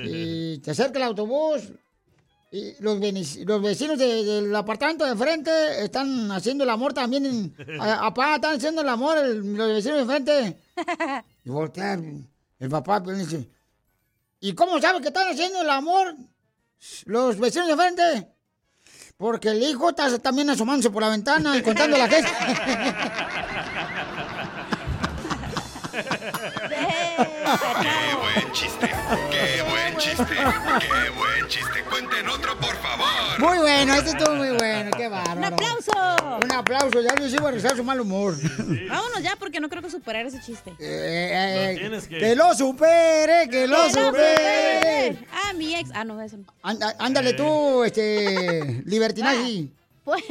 [0.04, 1.62] y te acerca el autobús,
[2.52, 3.00] y los,
[3.46, 7.26] los vecinos de- del apartamento de enfrente están haciendo el amor también.
[7.26, 10.58] En, a- apá, están haciendo el amor el- los vecinos de enfrente.
[11.46, 12.26] Y voltea el,
[12.60, 13.50] el papá y dice,
[14.40, 16.16] ¿y cómo sabe que están haciendo el amor
[17.06, 18.28] los vecinos de enfrente?
[19.20, 22.32] Porque el hijo está también asomándose por la ventana y contando la gente.
[28.50, 28.90] buen chiste!
[29.32, 30.26] ¡Qué buen chiste!
[30.26, 31.84] ¡Qué buen chiste!
[31.90, 33.40] ¡Cuenten otro, por favor!
[33.40, 35.38] Muy bueno, este estuvo muy bueno, qué bárbaro.
[35.38, 35.92] ¡Un aplauso!
[36.44, 38.36] Un aplauso, ya les iba a rezar su mal humor.
[38.90, 40.72] Vámonos ya porque no creo que superar ese chiste.
[40.80, 44.08] Eh, eh, tienes que- que lo supere, que lo ¡Que lo supere.
[44.08, 45.18] supere!
[45.32, 45.92] Ah, mi ex.
[45.94, 46.46] Ah, no, eso no.
[46.64, 49.68] Anda- ándale tú, este, libertinaje.
[50.06, 50.24] Bu-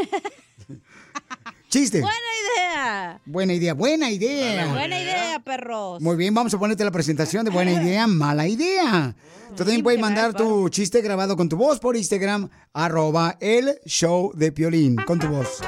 [1.69, 2.01] Chiste.
[2.01, 3.21] Buena idea.
[3.27, 4.73] Buena idea, buena idea.
[4.73, 6.01] Buena idea, perros.
[6.01, 9.15] Muy bien, vamos a ponerte la presentación de buena idea, mala idea.
[9.51, 14.33] Tú también puedes mandar tu chiste grabado con tu voz por Instagram, arroba el show
[14.35, 15.61] de Piolín, con tu voz.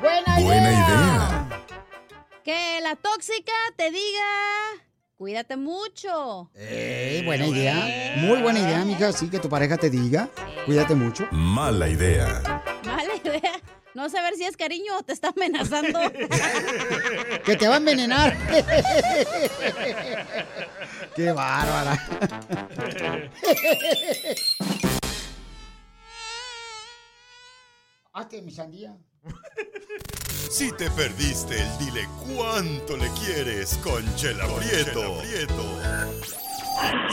[0.00, 1.62] Buena, Buena idea.
[2.44, 4.28] Que la tóxica te diga,
[5.16, 6.50] cuídate mucho.
[6.54, 8.14] Eh, buena idea.
[8.18, 9.12] Muy buena idea, mija.
[9.12, 10.28] Sí, que tu pareja te diga.
[10.66, 11.26] Cuídate mucho.
[11.32, 12.62] Mala idea.
[12.84, 13.52] Mala idea.
[13.96, 15.98] No saber si es cariño o te está amenazando.
[17.46, 18.36] Que te va a envenenar.
[21.14, 21.92] Qué bárbara.
[28.12, 28.94] Hazte mi sandía.
[30.50, 35.22] Si te perdiste el dile cuánto le quieres con Chela Prieto.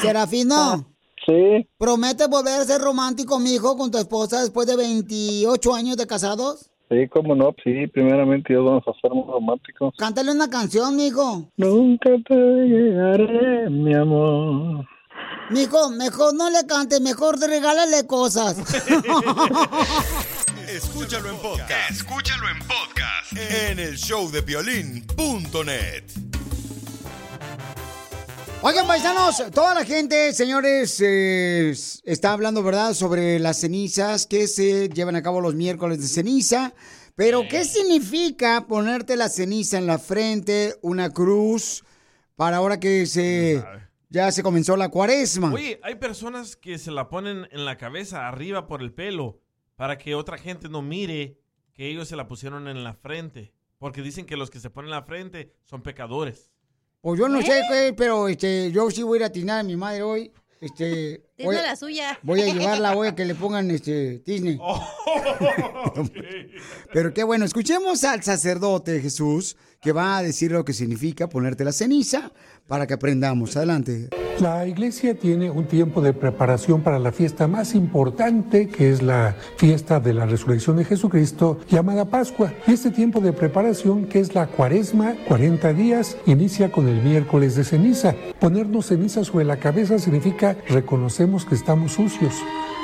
[0.01, 0.93] Serafino.
[1.25, 1.69] Sí.
[1.77, 6.72] ¿Prometes volver a ser romántico, mijo, con tu esposa después de 28 años de casados?
[6.94, 9.96] Sí, cómo no, sí, primeramente Dios vamos a ser muy románticos.
[9.98, 11.50] Cántale una canción, mijo.
[11.58, 14.86] Nunca te llegaré, mi amor.
[15.50, 18.60] Mijo, mejor no le cantes, mejor regálale cosas.
[20.70, 21.89] Escúchalo en podcast.
[21.89, 23.34] Escúchalo en podcast.
[23.70, 26.32] En el showdepiolín.net.
[28.66, 31.72] Oigan, paisanos, toda la gente, señores, eh,
[32.05, 36.74] está hablando, ¿verdad?, sobre las cenizas que se llevan a cabo los miércoles de ceniza.
[37.14, 41.84] Pero, ¿qué significa ponerte la ceniza en la frente, una cruz,
[42.38, 43.61] para ahora que se
[44.07, 45.51] ya se comenzó la cuaresma?
[45.51, 49.41] Oye, hay personas que se la ponen en la cabeza, arriba por el pelo,
[49.76, 51.38] para que otra gente no mire
[51.74, 53.51] que ellos se la pusieron en la frente.
[53.78, 56.53] Porque dicen que los que se ponen en la frente son pecadores.
[57.04, 59.64] Pues yo no sé, qué, pero este, yo sí voy a ir a atinar a
[59.64, 60.32] mi madre hoy.
[60.62, 62.18] Este, voy, a- la suya.
[62.24, 64.58] voy a llevarla hoy a que le pongan este Disney.
[66.93, 71.66] Pero qué bueno, escuchemos al sacerdote Jesús que va a decir lo que significa ponerte
[71.66, 72.32] la ceniza
[72.68, 73.58] para que aprendamos.
[73.58, 74.08] Adelante.
[74.39, 79.36] La iglesia tiene un tiempo de preparación para la fiesta más importante, que es la
[79.57, 82.51] fiesta de la resurrección de Jesucristo, llamada Pascua.
[82.67, 87.55] Y este tiempo de preparación, que es la cuaresma, 40 días, inicia con el miércoles
[87.55, 88.15] de ceniza.
[88.39, 92.34] Ponernos ceniza sobre la cabeza significa reconocemos que estamos sucios.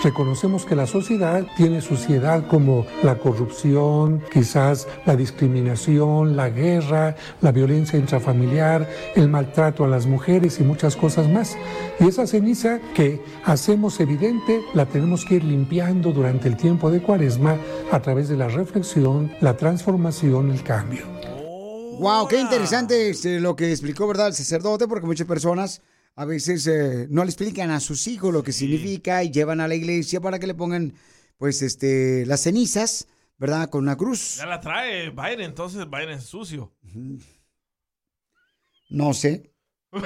[0.03, 7.51] Reconocemos que la sociedad tiene suciedad como la corrupción, quizás la discriminación, la guerra, la
[7.51, 11.38] violencia intrafamiliar, el maltrato a las mujeres y muchas cosas más.
[11.99, 17.01] Y esa ceniza que hacemos evidente la tenemos que ir limpiando durante el tiempo de
[17.01, 17.57] cuaresma
[17.91, 21.05] a través de la reflexión, la transformación, el cambio.
[21.99, 24.27] Wow, qué interesante este, lo que explicó, ¿verdad?
[24.27, 25.81] El sacerdote, porque muchas personas
[26.15, 29.67] a veces eh, no le explican a sus hijos lo que significa y llevan a
[29.67, 30.93] la iglesia para que le pongan,
[31.37, 33.69] pues, este, las cenizas, ¿verdad?
[33.69, 34.37] Con una cruz.
[34.37, 36.73] Ya la trae Biden, entonces Biden es sucio.
[38.89, 39.53] No sé.
[39.93, 40.01] ¿Don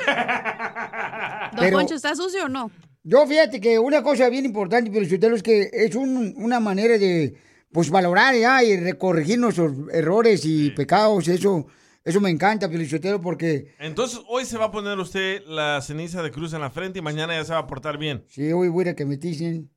[1.59, 2.71] Pero- Poncho está sucio o no?
[3.03, 7.35] Yo fíjate que una cosa bien importante, pero es que es un- una manera de,
[7.71, 11.27] pues, valorar ya y de corregir nuestros errores y pecados.
[11.27, 11.65] Eso,
[12.05, 16.31] eso me encanta, Piolichotelo, porque Entonces hoy se va a poner usted la ceniza de
[16.31, 18.23] cruz en la frente y mañana ya se va a portar bien.
[18.29, 19.69] Sí, hoy voy a que me ticen.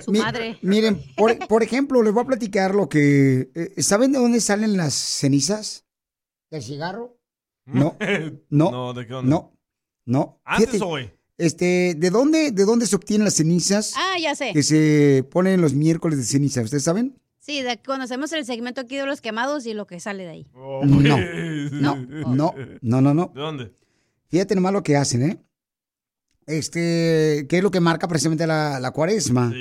[0.00, 0.58] Su Mi- madre.
[0.62, 3.50] Miren, por, por ejemplo, les voy a platicar lo que...
[3.54, 5.86] eh, ¿Saben de dónde salen las cenizas?
[6.50, 7.18] ¿Del cigarro?
[7.72, 7.96] No,
[8.50, 9.30] no, No, ¿de qué onda?
[9.30, 9.52] no,
[10.04, 10.40] no.
[10.44, 11.10] ¿Antes Fíjate, o hoy?
[11.38, 14.52] Este, ¿de dónde, ¿de dónde se obtienen las cenizas Ah, ya sé.
[14.52, 16.60] que se ponen los miércoles de ceniza?
[16.62, 17.18] ¿Ustedes saben?
[17.40, 20.46] Sí, de, conocemos el segmento aquí de los quemados y lo que sale de ahí.
[20.54, 21.16] Oh, No,
[21.72, 21.96] no,
[22.26, 23.32] no, no, no, no.
[23.34, 23.72] ¿De dónde?
[24.28, 25.38] Fíjate nomás lo que hacen, ¿eh?
[26.46, 29.52] Este, que es lo que marca precisamente la, la cuaresma.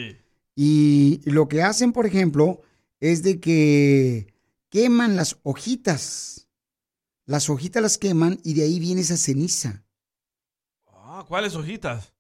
[0.55, 2.61] Y lo que hacen, por ejemplo,
[2.99, 4.27] es de que
[4.69, 6.47] queman las hojitas.
[7.31, 9.85] Las hojitas las queman y de ahí viene esa ceniza.
[10.91, 12.11] Ah, ¿Cuáles hojitas?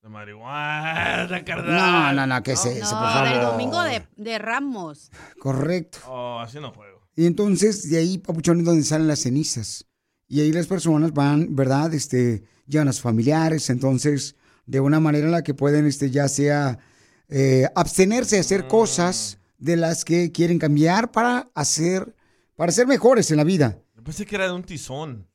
[0.00, 2.14] De marihuana, No, carnal.
[2.14, 3.28] no, no, ¿qué es eso, por No, favor?
[3.28, 5.10] del domingo de, de Ramos.
[5.40, 5.98] Correcto.
[6.06, 7.00] Oh, así no juego.
[7.16, 9.84] Y entonces de ahí, papuchón, es donde salen las cenizas.
[10.28, 11.92] Y ahí las personas van, ¿verdad?
[11.92, 14.36] Este, llevan a sus familiares, entonces,
[14.66, 16.78] de una manera en la que pueden, este, ya sea
[17.28, 22.14] eh, abstenerse de hacer cosas de las que quieren cambiar para hacer,
[22.54, 23.81] para ser mejores en la vida.
[24.04, 25.28] Pensé que era de un tizón.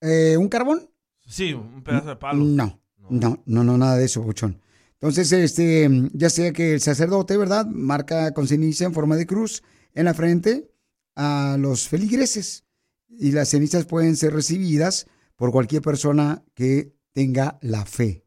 [0.00, 0.90] Eh, ¿Un carbón?
[1.26, 2.44] Sí, un pedazo de palo.
[2.44, 4.60] No, no, no, no, nada de eso, Buchón.
[4.94, 7.66] Entonces, este, ya sea que el sacerdote, ¿verdad?
[7.66, 9.62] Marca con ceniza en forma de cruz
[9.94, 10.70] en la frente
[11.16, 12.64] a los feligreses.
[13.08, 15.06] Y las cenizas pueden ser recibidas
[15.36, 18.26] por cualquier persona que tenga la fe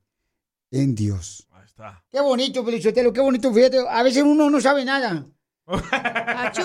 [0.71, 1.47] en Dios.
[1.51, 2.03] Ahí está.
[2.09, 3.77] Qué bonito, Pelichotelo, qué bonito, fíjate.
[3.87, 5.27] A veces uno no sabe nada.
[5.65, 6.63] Achú,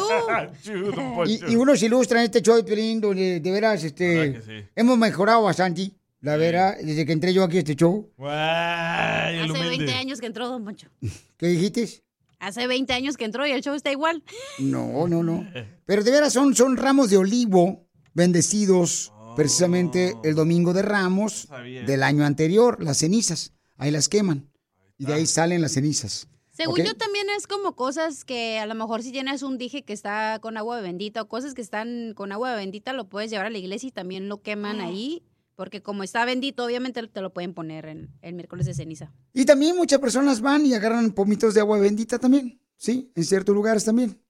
[0.94, 1.46] don Poncho.
[1.48, 4.98] Y, y uno se ilustra en este show de Piolín, donde de veras, este, hemos
[4.98, 8.10] mejorado bastante, la verdad, desde que entré yo aquí a este show.
[8.18, 9.92] El Hace 20 humilde.
[9.94, 10.88] años que entró Don Poncho.
[11.36, 12.02] ¿Qué dijiste?
[12.40, 14.22] Hace 20 años que entró y el show está igual.
[14.58, 15.46] No, no, no.
[15.86, 21.82] Pero de veras son, son ramos de olivo bendecidos precisamente el domingo de Ramos Sabía.
[21.82, 23.52] del año anterior, las cenizas.
[23.76, 24.50] Ahí las queman.
[24.98, 26.28] Y de ahí salen las cenizas.
[26.58, 29.92] Según yo también es como cosas que a lo mejor si tienes un dije que
[29.92, 33.50] está con agua bendita o cosas que están con agua bendita lo puedes llevar a
[33.50, 35.22] la iglesia y también lo queman ahí.
[35.54, 39.12] Porque como está bendito, obviamente te lo pueden poner en el miércoles de ceniza.
[39.32, 42.60] Y también muchas personas van y agarran pomitos de agua bendita también.
[42.76, 44.20] sí, en ciertos lugares también.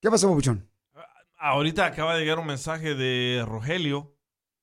[0.00, 0.68] ¿Qué pasó, Papuchón?
[1.36, 4.16] Ahorita acaba de llegar un mensaje de Rogelio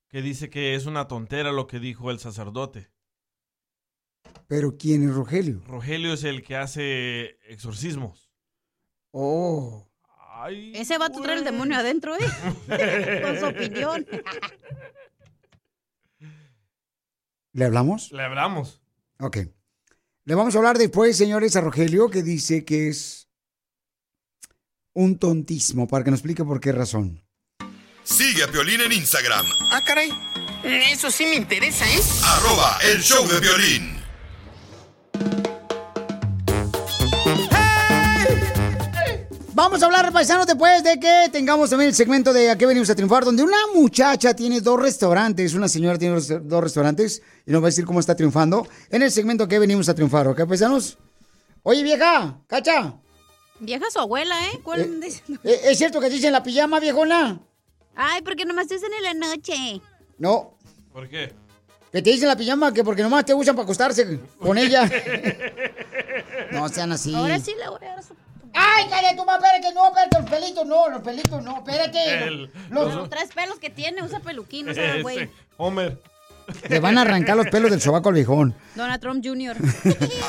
[0.10, 2.90] que dice que es una tontera lo que dijo el sacerdote.
[4.48, 5.62] ¿Pero quién es Rogelio?
[5.68, 8.30] Rogelio es el que hace exorcismos.
[9.12, 9.90] Oh.
[10.74, 12.20] Ese va a traer el demonio adentro, ¿eh?
[13.24, 14.06] Con su opinión.
[17.54, 18.12] ¿Le hablamos?
[18.12, 18.82] Le hablamos.
[19.20, 19.38] Ok.
[20.26, 23.30] Le vamos a hablar después, señores, a Rogelio, que dice que es
[24.94, 27.24] un tontismo, para que nos explique por qué razón.
[28.04, 30.12] Sigue a Piolín en Instagram, Ah, caray.
[30.64, 32.00] Eso sí me interesa, ¿eh?
[32.24, 33.95] arroba el show de violín.
[39.56, 42.90] Vamos a hablar, paisanos, después de que tengamos también el segmento de A qué venimos
[42.90, 47.62] a triunfar, donde una muchacha tiene dos restaurantes, una señora tiene dos, restaurantes, y nos
[47.64, 50.98] va a decir cómo está triunfando en el segmento que venimos a triunfar, ¿ok, paisanos?
[51.64, 52.96] Oye, vieja, cacha,
[53.62, 54.60] Vieja su abuela, ¿eh?
[54.62, 55.24] ¿Cuál dice?
[55.46, 57.40] ¿e- ¿es cierto que te dicen la pijama, viejona?
[57.96, 59.82] Ay, porque nomás te dicen en la noche.
[60.18, 60.58] No,
[60.92, 61.34] ¿Por qué?
[61.94, 64.92] que te dicen la pijama que porque nomás te usan para acostarse con ella.
[66.52, 67.14] No sean así.
[67.14, 68.14] Ahora sí le voy a dar su...
[68.56, 72.24] ¡Ay, cállate, tú más, espérate, no, espérate, los pelitos, no, los pelitos, no, espérate.
[72.24, 75.30] El- Los- Los tres pelos que tiene, usa peluquín, sabe, güey.
[75.58, 76.02] Homer.
[76.68, 78.56] Te van a arrancar los pelos del sobaco al viejón.
[78.76, 79.58] Donald Trump Jr.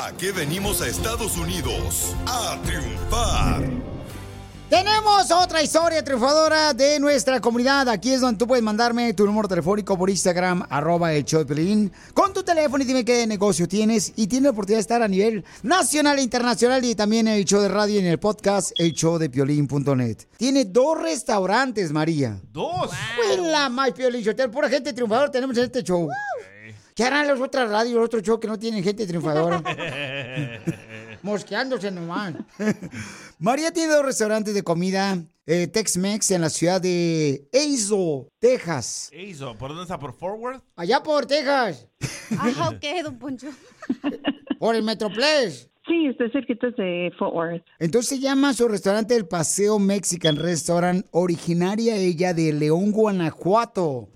[0.03, 2.15] ¿A qué venimos a Estados Unidos?
[2.25, 3.61] A triunfar.
[4.69, 7.87] Tenemos otra historia triunfadora de nuestra comunidad.
[7.87, 11.45] Aquí es donde tú puedes mandarme tu número telefónico por Instagram, arroba el show de
[11.45, 14.11] Piolín, con tu teléfono y dime qué negocio tienes.
[14.17, 17.45] Y tienes la oportunidad de estar a nivel nacional e internacional y también en el
[17.45, 20.17] show de radio y en el podcast, el show de Piolín.net.
[20.35, 22.37] Tiene dos restaurantes, María.
[22.51, 22.91] ¿Dos?
[23.15, 26.09] Pues la más Piolín, pura gente triunfadora tenemos en este show.
[26.93, 29.63] ¿Qué harán las otras radios, los otros shows que no tienen gente triunfadora?
[31.21, 32.33] Mosqueándose nomás.
[33.39, 39.09] María tiene dos restaurantes de comida eh, Tex-Mex en la ciudad de Hazel, Texas.
[39.13, 39.99] Eso, ¿por dónde está?
[39.99, 40.61] ¿Por Forward?
[40.75, 41.87] Allá por Texas.
[42.37, 43.47] Ajá, ok, don Poncho.
[44.59, 45.69] Por el Metroplex.
[45.87, 47.63] Sí, estoy cerquita de Fort Worth.
[47.79, 54.09] Entonces se llama su restaurante El Paseo Mexican Restaurant, originaria ella de León, Guanajuato.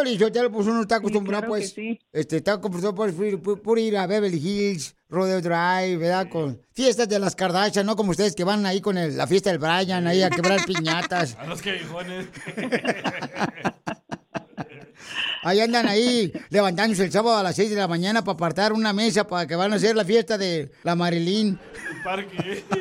[0.00, 1.72] es Piolichotelo, pues uno está acostumbrado, claro que pues.
[1.72, 1.98] sí.
[2.12, 6.28] Este, está acostumbrado pues, por, por- por ir a Beverly Hills, Rodeo Drive, ¿verdad?
[6.28, 9.50] Con fiestas de las Kardashian, no como ustedes que van ahí con el- la fiesta
[9.50, 11.36] del Brian, ahí a quebrar piñatas.
[11.38, 12.26] A los callejones.
[15.42, 18.92] Ahí andan ahí levantándose el sábado a las 6 de la mañana para apartar una
[18.92, 21.56] mesa para que van a hacer la fiesta de la Marilyn.
[21.96, 22.64] El parque.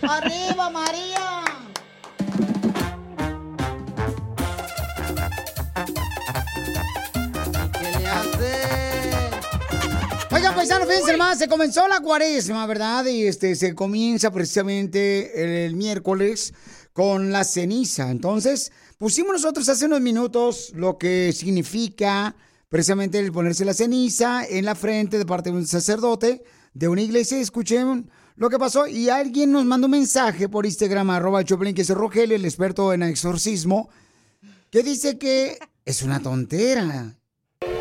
[0.02, 1.44] ¡Arriba, María!
[7.80, 8.54] ¿Qué le hace?
[10.32, 13.06] Oigan, paisanos, fíjense más, se comenzó la cuaresma, ¿verdad?
[13.06, 16.56] Y este se comienza precisamente el, miércoles
[16.94, 18.10] con la ceniza.
[18.10, 22.36] Entonces, pusimos nosotros hace unos minutos lo que significa
[22.70, 27.02] precisamente el ponerse la ceniza en la frente de parte de un sacerdote de una
[27.02, 27.40] iglesia.
[27.40, 31.84] Escuchen lo que pasó y alguien nos mandó un mensaje por Instagram, arroba Choplin, que
[31.84, 33.90] es Rogelio, el experto en exorcismo,
[34.72, 37.16] que dice que es una tontera.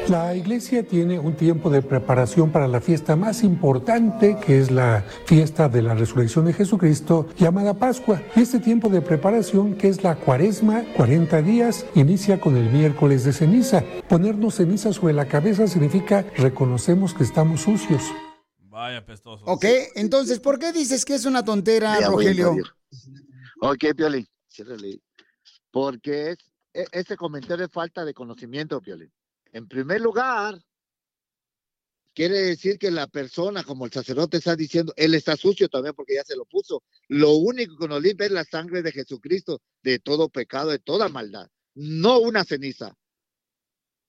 [0.09, 5.03] La iglesia tiene un tiempo de preparación para la fiesta más importante, que es la
[5.27, 8.21] fiesta de la resurrección de Jesucristo, llamada Pascua.
[8.37, 13.25] Y este tiempo de preparación, que es la cuaresma, 40 días, inicia con el miércoles
[13.25, 13.85] de ceniza.
[14.09, 18.03] Ponernos ceniza sobre la cabeza significa reconocemos que estamos sucios.
[18.59, 19.45] Vaya pestoso.
[19.47, 22.57] Ok, entonces, ¿por qué dices que es una tontera, Ya Rogelio?
[23.61, 24.27] Ok, Piolín.
[25.71, 26.39] Porque es,
[26.75, 29.11] e- ese comentario es falta de conocimiento, Piolín.
[29.53, 30.59] En primer lugar,
[32.15, 36.15] quiere decir que la persona, como el sacerdote está diciendo, él está sucio también porque
[36.15, 36.83] ya se lo puso.
[37.09, 41.09] Lo único que nos limpia es la sangre de Jesucristo de todo pecado, de toda
[41.09, 42.95] maldad, no una ceniza.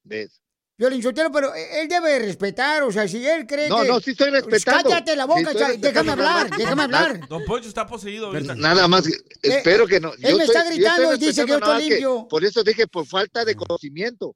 [0.04, 0.40] ¿Ves?
[0.76, 3.88] Violín Sotelo, pero él debe respetar, o sea, si él cree No, que...
[3.88, 4.90] no, sí estoy respetando.
[4.90, 7.28] Cállate la boca, estoy cha- respetando, déjame hablar, déjame hablar.
[7.30, 8.56] Don Poncho está poseído ahorita.
[8.56, 9.06] Nada más,
[9.42, 10.14] espero que no.
[10.16, 12.28] Eh, él me estoy- está gritando y dice que yo estoy limpio.
[12.28, 14.36] por eso dije, por falta de conocimiento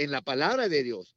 [0.00, 1.14] en la palabra de Dios.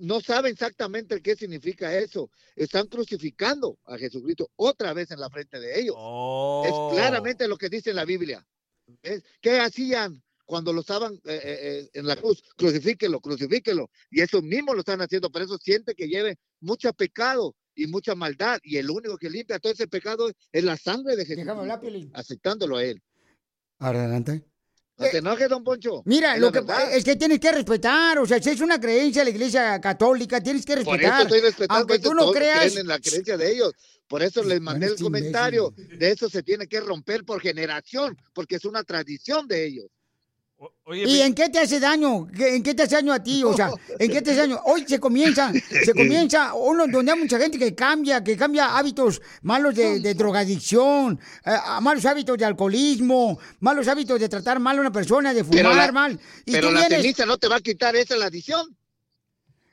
[0.00, 2.30] No saben exactamente qué significa eso.
[2.54, 5.94] Están crucificando a Jesucristo otra vez en la frente de ellos.
[5.98, 6.62] Oh.
[6.92, 8.46] Es claramente lo que dice la Biblia.
[9.02, 9.24] ¿Ves?
[9.40, 12.42] ¿Qué hacían cuando lo estaban eh, eh, eh, en la cruz?
[12.56, 13.90] Crucifíquelo, crucifíquelo.
[14.10, 15.30] Y eso mismo lo están haciendo.
[15.30, 18.60] Por eso siente que lleve mucho pecado y mucha maldad.
[18.62, 21.44] Y el único que limpia todo ese pecado es la sangre de Jesús.
[22.12, 23.02] Aceptándolo a él.
[23.78, 24.44] Ahora, adelante.
[24.98, 26.02] No te enojes, don Poncho.
[26.06, 26.92] Mira, Es lo que verdad.
[26.92, 30.40] es que tienes que respetar, o sea, si es una creencia de la iglesia católica,
[30.42, 31.44] tienes que Por eso respetar.
[31.44, 33.72] estoy Aunque tú no creas, en la creencia de ellos.
[34.08, 35.72] Por eso les mandé el este comentario.
[35.76, 39.86] De eso se tiene que romper por generación, porque es una tradición de ellos.
[40.90, 42.26] ¿Y en qué te hace daño?
[42.34, 43.44] ¿Qué- ¿En qué te hace daño a ti?
[43.44, 44.58] O sea, ¿en qué te hace daño?
[44.64, 49.20] Hoy se comienza, se comienza uno donde hay mucha gente que cambia, que cambia hábitos
[49.42, 51.50] malos de, de drogadicción, eh,
[51.82, 55.74] malos hábitos de alcoholismo, malos hábitos de tratar mal a una persona, de fumar Pero
[55.74, 56.18] la, mal.
[56.46, 58.74] Y pero tú la vienes- no te va a quitar esa la adición.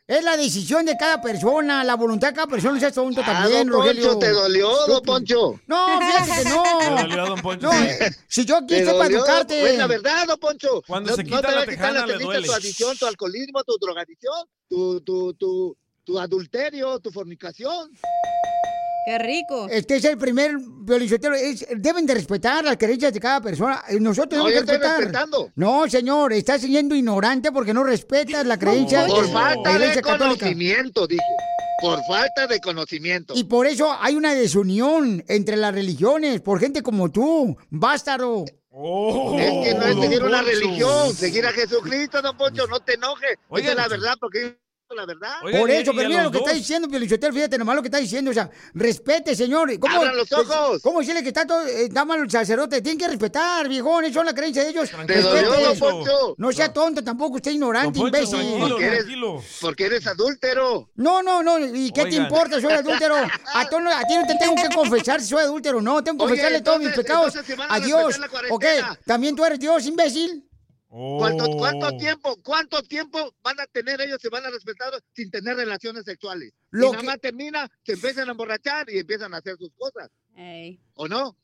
[0.08, 3.26] Es la decisión de cada persona, la voluntad de cada persona, no seas tonto Ah,
[3.26, 4.20] también, don Poncho, Rogelio.
[4.20, 5.02] te dolió, don.
[5.02, 5.60] Poncho.
[5.66, 6.64] No, fíjate que no.
[6.80, 7.68] Te dolió, don Poncho.
[7.68, 7.72] No,
[8.28, 9.72] si yo estoy para educarte.
[9.72, 10.84] Es la verdad, don Poncho.
[10.86, 12.48] Cuando no, se no quita te la va a quitar tejana, la le ceniza duele.
[12.48, 17.90] tu adicción, tu alcoholismo, tu drogadicción, tu, tu, tu, tu adulterio, tu fornicación.
[19.06, 19.68] Qué rico.
[19.70, 21.36] Este es el primer violincotero.
[21.36, 23.84] Es, deben de respetar las creencias de cada persona.
[23.88, 24.98] Eh, Nosotros No, tenemos que respetar.
[25.00, 25.52] respetando.
[25.56, 30.02] No, señor, estás siendo ignorante porque no respetas la creencia Por de falta la de
[30.02, 31.22] conocimiento, dije.
[31.82, 33.34] Por falta de conocimiento.
[33.36, 38.46] Y por eso hay una desunión entre las religiones, por gente como tú, bástaro.
[38.46, 43.38] Es que no es seguir una religión, seguir a Jesucristo, don Poncho, no te enojes.
[43.56, 44.58] Es la verdad, porque
[44.96, 45.60] es la verdad.
[45.60, 48.32] Por eso, pero mira lo que está diciendo Piolichotelo, fíjate nomás lo que está diciendo,
[48.32, 49.78] o sea, respete, señor.
[49.80, 50.82] ¿Cómo, ¡Abran los ojos!
[50.82, 52.82] ¿Cómo decirle que está todo, eh, está mal el sacerdote?
[52.82, 54.90] Tienen que respetar, viejón, eso es la creencia de ellos.
[55.06, 56.36] Te dolió.
[56.38, 58.60] No sea tonto tampoco, usted ignorante, Don Poncho, imbécil.
[58.60, 59.06] porque eres,
[59.62, 60.90] porque eres adúltero.
[60.96, 62.60] No, no, no, ¿y qué te importa?
[62.60, 63.16] Soy adúltero.
[63.16, 66.62] A, ti no te tengo que confesar si soy adúltero, no, tengo que Oye, confesarle
[66.62, 67.36] todos mis pecados
[67.70, 68.20] a a Dios.
[68.50, 68.66] ¿Ok?
[69.06, 70.48] ¿También tú eres Dios, imbécil?
[70.98, 71.58] ¿Cuánto, Oh.
[71.58, 76.06] cuánto tiempo, cuánto tiempo van a tener ellos, se van a respetar sin tener relaciones
[76.06, 76.54] sexuales?
[76.72, 79.72] Lo y nada que- más termina, se empiezan a emborrachar y empiezan a hacer sus
[79.78, 80.10] cosas.
[80.94, 81.36] ¿O no?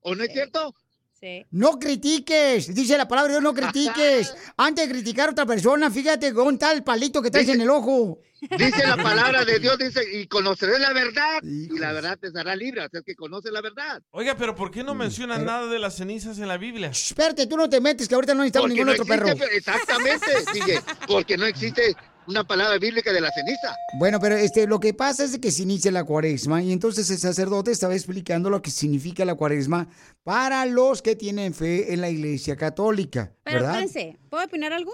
[0.00, 0.74] ¿O no es cierto?
[1.18, 1.44] Sí.
[1.50, 4.34] No critiques, dice la palabra Dios, no critiques.
[4.56, 8.20] Antes de criticar a otra persona, fíjate con tal palito que traes en el ojo.
[8.40, 12.54] Dice la palabra de Dios, dice, y conoceré la verdad, y la verdad te hará
[12.54, 14.02] libre, así que conoce la verdad.
[14.10, 16.88] Oiga, pero ¿por qué no menciona nada de las cenizas en la Biblia?
[16.88, 19.28] Espérate, tú no te metes, que ahorita no necesitamos Porque ningún no otro perro.
[19.52, 21.96] Exactamente, sigue, porque no existe
[22.28, 23.74] una palabra bíblica de la ceniza.
[23.98, 27.18] Bueno, pero este, lo que pasa es que se inicia la cuaresma y entonces el
[27.18, 29.88] sacerdote estaba explicando lo que significa la cuaresma
[30.24, 33.82] para los que tienen fe en la iglesia católica, Pero ¿verdad?
[33.82, 34.92] espérense, ¿puedo opinar algo?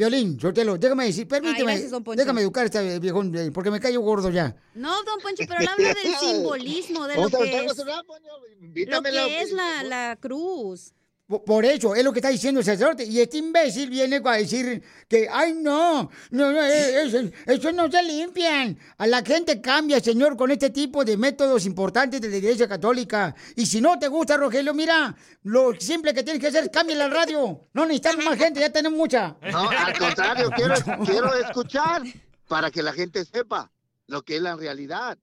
[0.00, 2.18] Violín, Sotelo, déjame decir, permíteme, gracias, don Poncho.
[2.18, 4.56] déjame educar a este viejón, eh, porque me callo gordo ya.
[4.72, 7.76] No, don Poncho, pero él habla del simbolismo de lo que es,
[8.88, 10.94] lo que es la, la cruz.
[11.38, 13.04] Por- eso, es lo que está diciendo el sacerdote.
[13.04, 17.88] Y este imbécil viene a decir que, ay, no, no, no, eh, eso, eso no
[17.90, 18.76] se limpian.
[18.98, 23.34] A la gente cambia, señor, con este tipo de métodos importantes de la iglesia católica.
[23.54, 26.98] Y si no te gusta, Rogelio, mira, lo simple que tienes que hacer es cambiar
[26.98, 27.68] la radio.
[27.72, 29.36] No necesitamos más gente, ya tenemos mucha.
[29.52, 30.74] No, al contrario, quiero,
[31.04, 32.02] quiero escuchar
[32.48, 33.70] para que la gente sepa
[34.08, 35.16] lo que es la realidad.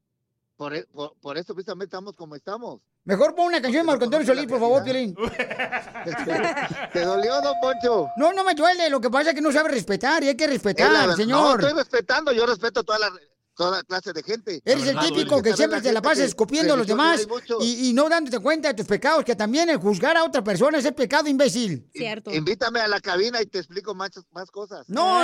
[0.55, 2.79] Por, e- por, por eso precisamente estamos como estamos.
[3.07, 5.15] Mejor pon una canción de Marco Antonio Solís, por favor, Piolín.
[6.93, 8.09] ¿Te dolió, don Poncho?
[8.17, 8.89] No, no me duele.
[8.89, 11.39] Lo que pasa es que no sabe respetar y hay que la respetar, señor.
[11.39, 13.09] No, estoy respetando, yo respeto toda la,
[13.57, 14.61] toda clase de gente.
[14.63, 17.27] Eres el típico que siempre te la pasas escupiendo a los demás
[17.59, 20.77] y, y no dándote cuenta de tus pecados, que también el juzgar a otra persona
[20.77, 21.89] es el pecado, imbécil.
[21.93, 22.34] Cierto.
[22.34, 24.88] Invítame a la cabina y te explico más, más cosas.
[24.88, 25.23] No,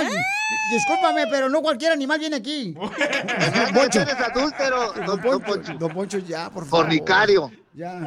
[0.72, 2.72] discúlpame, pero no cualquier animal viene aquí.
[2.74, 2.90] Don
[3.72, 4.00] Poncho.
[4.00, 5.74] Eres adúltero, don, don Poncho.
[5.78, 6.86] Don Poncho, ya, por favor.
[6.86, 7.50] Fornicario.
[7.72, 8.00] Ya.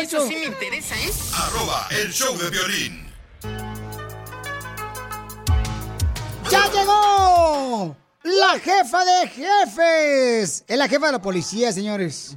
[0.00, 1.10] Eso sí me interesa, ¿eh?
[1.34, 3.09] Arroba el show de violín.
[6.50, 7.96] ¡Ya llegó!
[8.24, 10.64] La jefa de jefes.
[10.68, 12.36] Es la jefa de la policía, señores.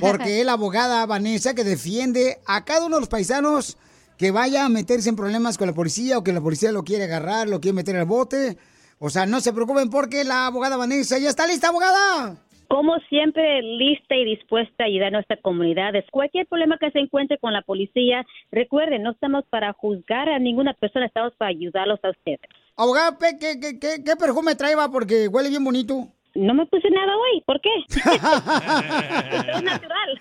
[0.00, 3.78] Porque es la abogada Vanessa que defiende a cada uno de los paisanos
[4.18, 7.04] que vaya a meterse en problemas con la policía o que la policía lo quiere
[7.04, 8.56] agarrar, lo quiere meter al bote.
[8.98, 12.36] O sea, no se preocupen porque la abogada Vanessa ya está lista, abogada.
[12.68, 15.92] Como siempre, lista y dispuesta a ayudar a nuestra comunidad.
[16.10, 20.74] Cualquier problema que se encuentre con la policía, recuerden, no estamos para juzgar a ninguna
[20.74, 22.40] persona, estamos para ayudarlos a ustedes.
[22.76, 24.90] Abogada, pe- ¿qué, qué, qué, qué perfume trae va?
[24.90, 26.08] Porque huele bien bonito.
[26.34, 27.70] No me puse nada hoy, ¿por qué?
[29.54, 30.20] es natural.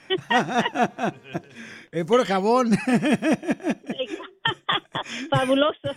[1.92, 2.72] Es puro jabón.
[5.30, 5.90] Fabuloso.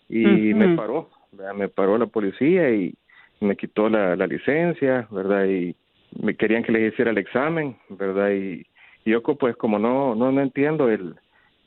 [0.08, 1.56] Y me paró, ¿verdad?
[1.56, 2.94] me paró la policía y
[3.40, 5.46] me quitó la, la licencia, ¿verdad?
[5.46, 5.76] Y
[6.22, 8.32] me querían que les hiciera el examen, ¿verdad?
[8.32, 8.66] Y,
[9.06, 11.16] y yo pues como no no, no entiendo el,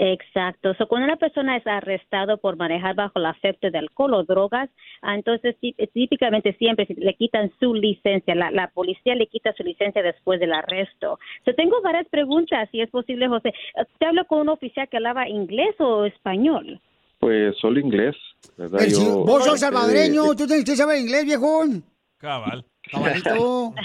[0.00, 0.74] Exacto.
[0.74, 4.70] So, cuando una persona es arrestado por manejar bajo el efecto de alcohol o drogas,
[5.02, 8.36] ah, entonces tí- típicamente siempre le quitan su licencia.
[8.36, 11.18] La, la policía le quita su licencia después del arresto.
[11.44, 13.52] So, tengo varias preguntas, si es posible, José.
[13.98, 16.80] ¿Te hablo con un oficial que hablaba inglés o español?
[17.20, 18.14] pues, solo inglés,
[18.56, 18.78] ¿verdad?
[18.86, 21.82] Yo- vos sos eh, salvadoreño, tú tienes que saber inglés, viejón.
[22.18, 22.64] Cabal.
[22.90, 23.74] Cabalito.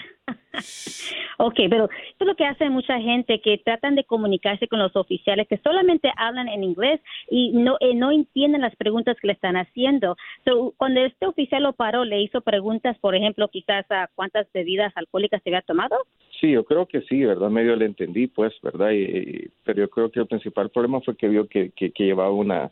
[1.40, 4.96] Ok, pero esto es lo que hace mucha gente que tratan de comunicarse con los
[4.96, 9.34] oficiales que solamente hablan en inglés y no eh, no entienden las preguntas que le
[9.34, 10.16] están haciendo.
[10.46, 14.94] So, cuando este oficial lo paró, le hizo preguntas, por ejemplo, quizás a cuántas bebidas
[14.96, 15.98] alcohólicas se había tomado.
[16.40, 17.50] Sí, yo creo que sí, ¿verdad?
[17.50, 18.92] Medio le entendí, pues, ¿verdad?
[18.92, 22.04] Y, y- pero yo creo que el principal problema fue que vio que, que, que
[22.06, 22.72] llevaba una,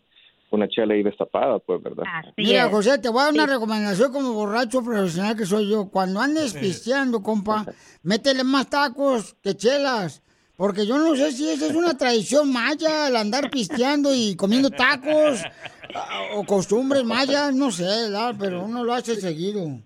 [0.52, 2.04] una chela ahí destapada, pues, ¿verdad?
[2.38, 5.90] Mira, José, te voy a dar una recomendación como borracho profesional que soy yo.
[5.90, 7.66] Cuando andes pisteando, compa,
[8.04, 10.22] métele más tacos que chelas.
[10.58, 14.70] Porque yo no sé si esa es una tradición maya, el andar pisteando y comiendo
[14.70, 15.42] tacos,
[16.36, 18.36] o costumbres mayas, no sé, ¿verdad?
[18.40, 19.80] pero uno lo hace seguido.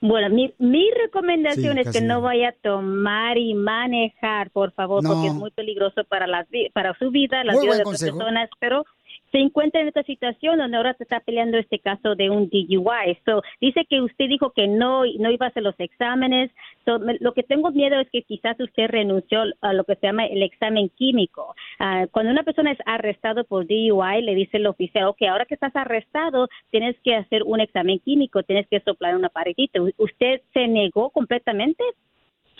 [0.00, 5.02] Bueno, mi, mi recomendación Sí, es que no vaya a tomar y manejar, por favor,
[5.02, 5.10] No.
[5.14, 8.48] porque es muy peligroso para las para su vida, las Muy vidas de otras personas,
[8.60, 8.84] pero
[9.30, 13.18] se encuentra en esta situación donde ahora se está peleando este caso de un DUI.
[13.24, 16.50] So, dice que usted dijo que no, no iba a hacer los exámenes.
[16.84, 20.26] So, lo que tengo miedo es que quizás usted renunció a lo que se llama
[20.26, 21.54] el examen químico.
[21.78, 25.54] Ah, cuando una persona es arrestado por DUI, le dice el oficial, ok, ahora que
[25.54, 29.80] estás arrestado, tienes que hacer un examen químico, tienes que soplar una paredita.
[29.96, 31.84] ¿Usted se negó completamente?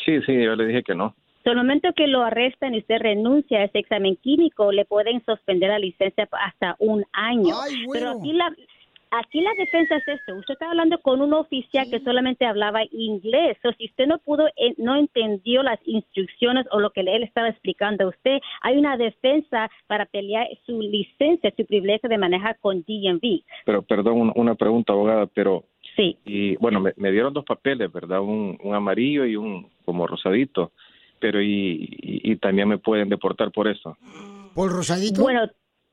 [0.04, 1.14] Sí, sí, yo le dije que no.
[1.48, 5.24] So, el momento que lo arrestan y usted renuncia a ese examen químico, le pueden
[5.24, 7.54] suspender la licencia hasta un año.
[7.90, 8.54] Pero aquí la,
[9.10, 10.34] aquí la defensa es esto.
[10.34, 13.56] Usted está hablando con un oficial que solamente hablaba inglés.
[13.64, 17.48] O si usted no pudo, eh, no entendió las instrucciones o lo que él estaba
[17.48, 22.82] explicando a usted, hay una defensa para pelear su licencia, su privilegio de manejar con
[22.82, 23.40] DMV.
[23.64, 25.64] Pero, perdón, un- una pregunta, abogada, pero...
[25.96, 26.16] Sí.
[26.26, 28.20] Y bueno, me, me dieron dos papeles, ¿verdad?
[28.20, 30.70] Un, un amarillo y un como rosadito.
[31.20, 33.96] Pero y, y, y también me pueden deportar por eso.
[34.54, 35.22] ¿Por rosadito?
[35.22, 35.48] Bueno,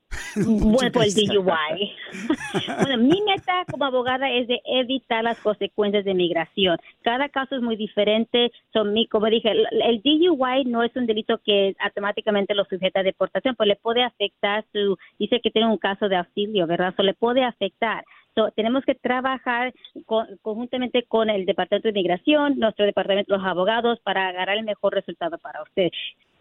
[0.35, 1.93] bueno, por el DUI.
[2.81, 6.77] bueno, mi meta como abogada es de evitar las consecuencias de migración.
[7.01, 8.51] Cada caso es muy diferente.
[8.71, 12.99] Son mi, como dije, el, el DUI no es un delito que automáticamente lo sujeta
[12.99, 16.93] a deportación, pues le puede afectar su, dice que tiene un caso de auxilio, ¿verdad?
[16.93, 18.03] Eso le puede afectar.
[18.35, 19.73] So, tenemos que trabajar
[20.05, 24.93] con- conjuntamente con el Departamento de Migración, nuestro departamento, los abogados, para agarrar el mejor
[24.93, 25.87] resultado para usted.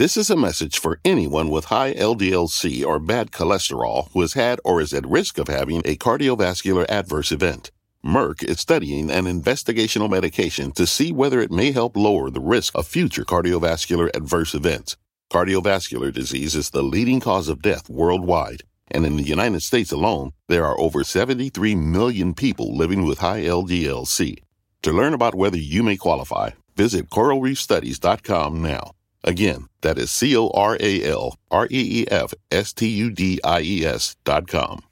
[0.00, 4.58] This is a message for anyone with high LDLC or bad cholesterol who has had
[4.64, 7.70] or is at risk of having a cardiovascular adverse event.
[8.02, 12.74] Merck is studying an investigational medication to see whether it may help lower the risk
[12.74, 14.96] of future cardiovascular adverse events.
[15.30, 20.32] Cardiovascular disease is the leading cause of death worldwide, and in the United States alone,
[20.48, 24.38] there are over 73 million people living with high LDLC.
[24.80, 28.92] To learn about whether you may qualify, visit coralreefstudies.com now.
[29.22, 33.10] Again, that is C O R A L R E E F S T U
[33.10, 34.82] D I E S dot com.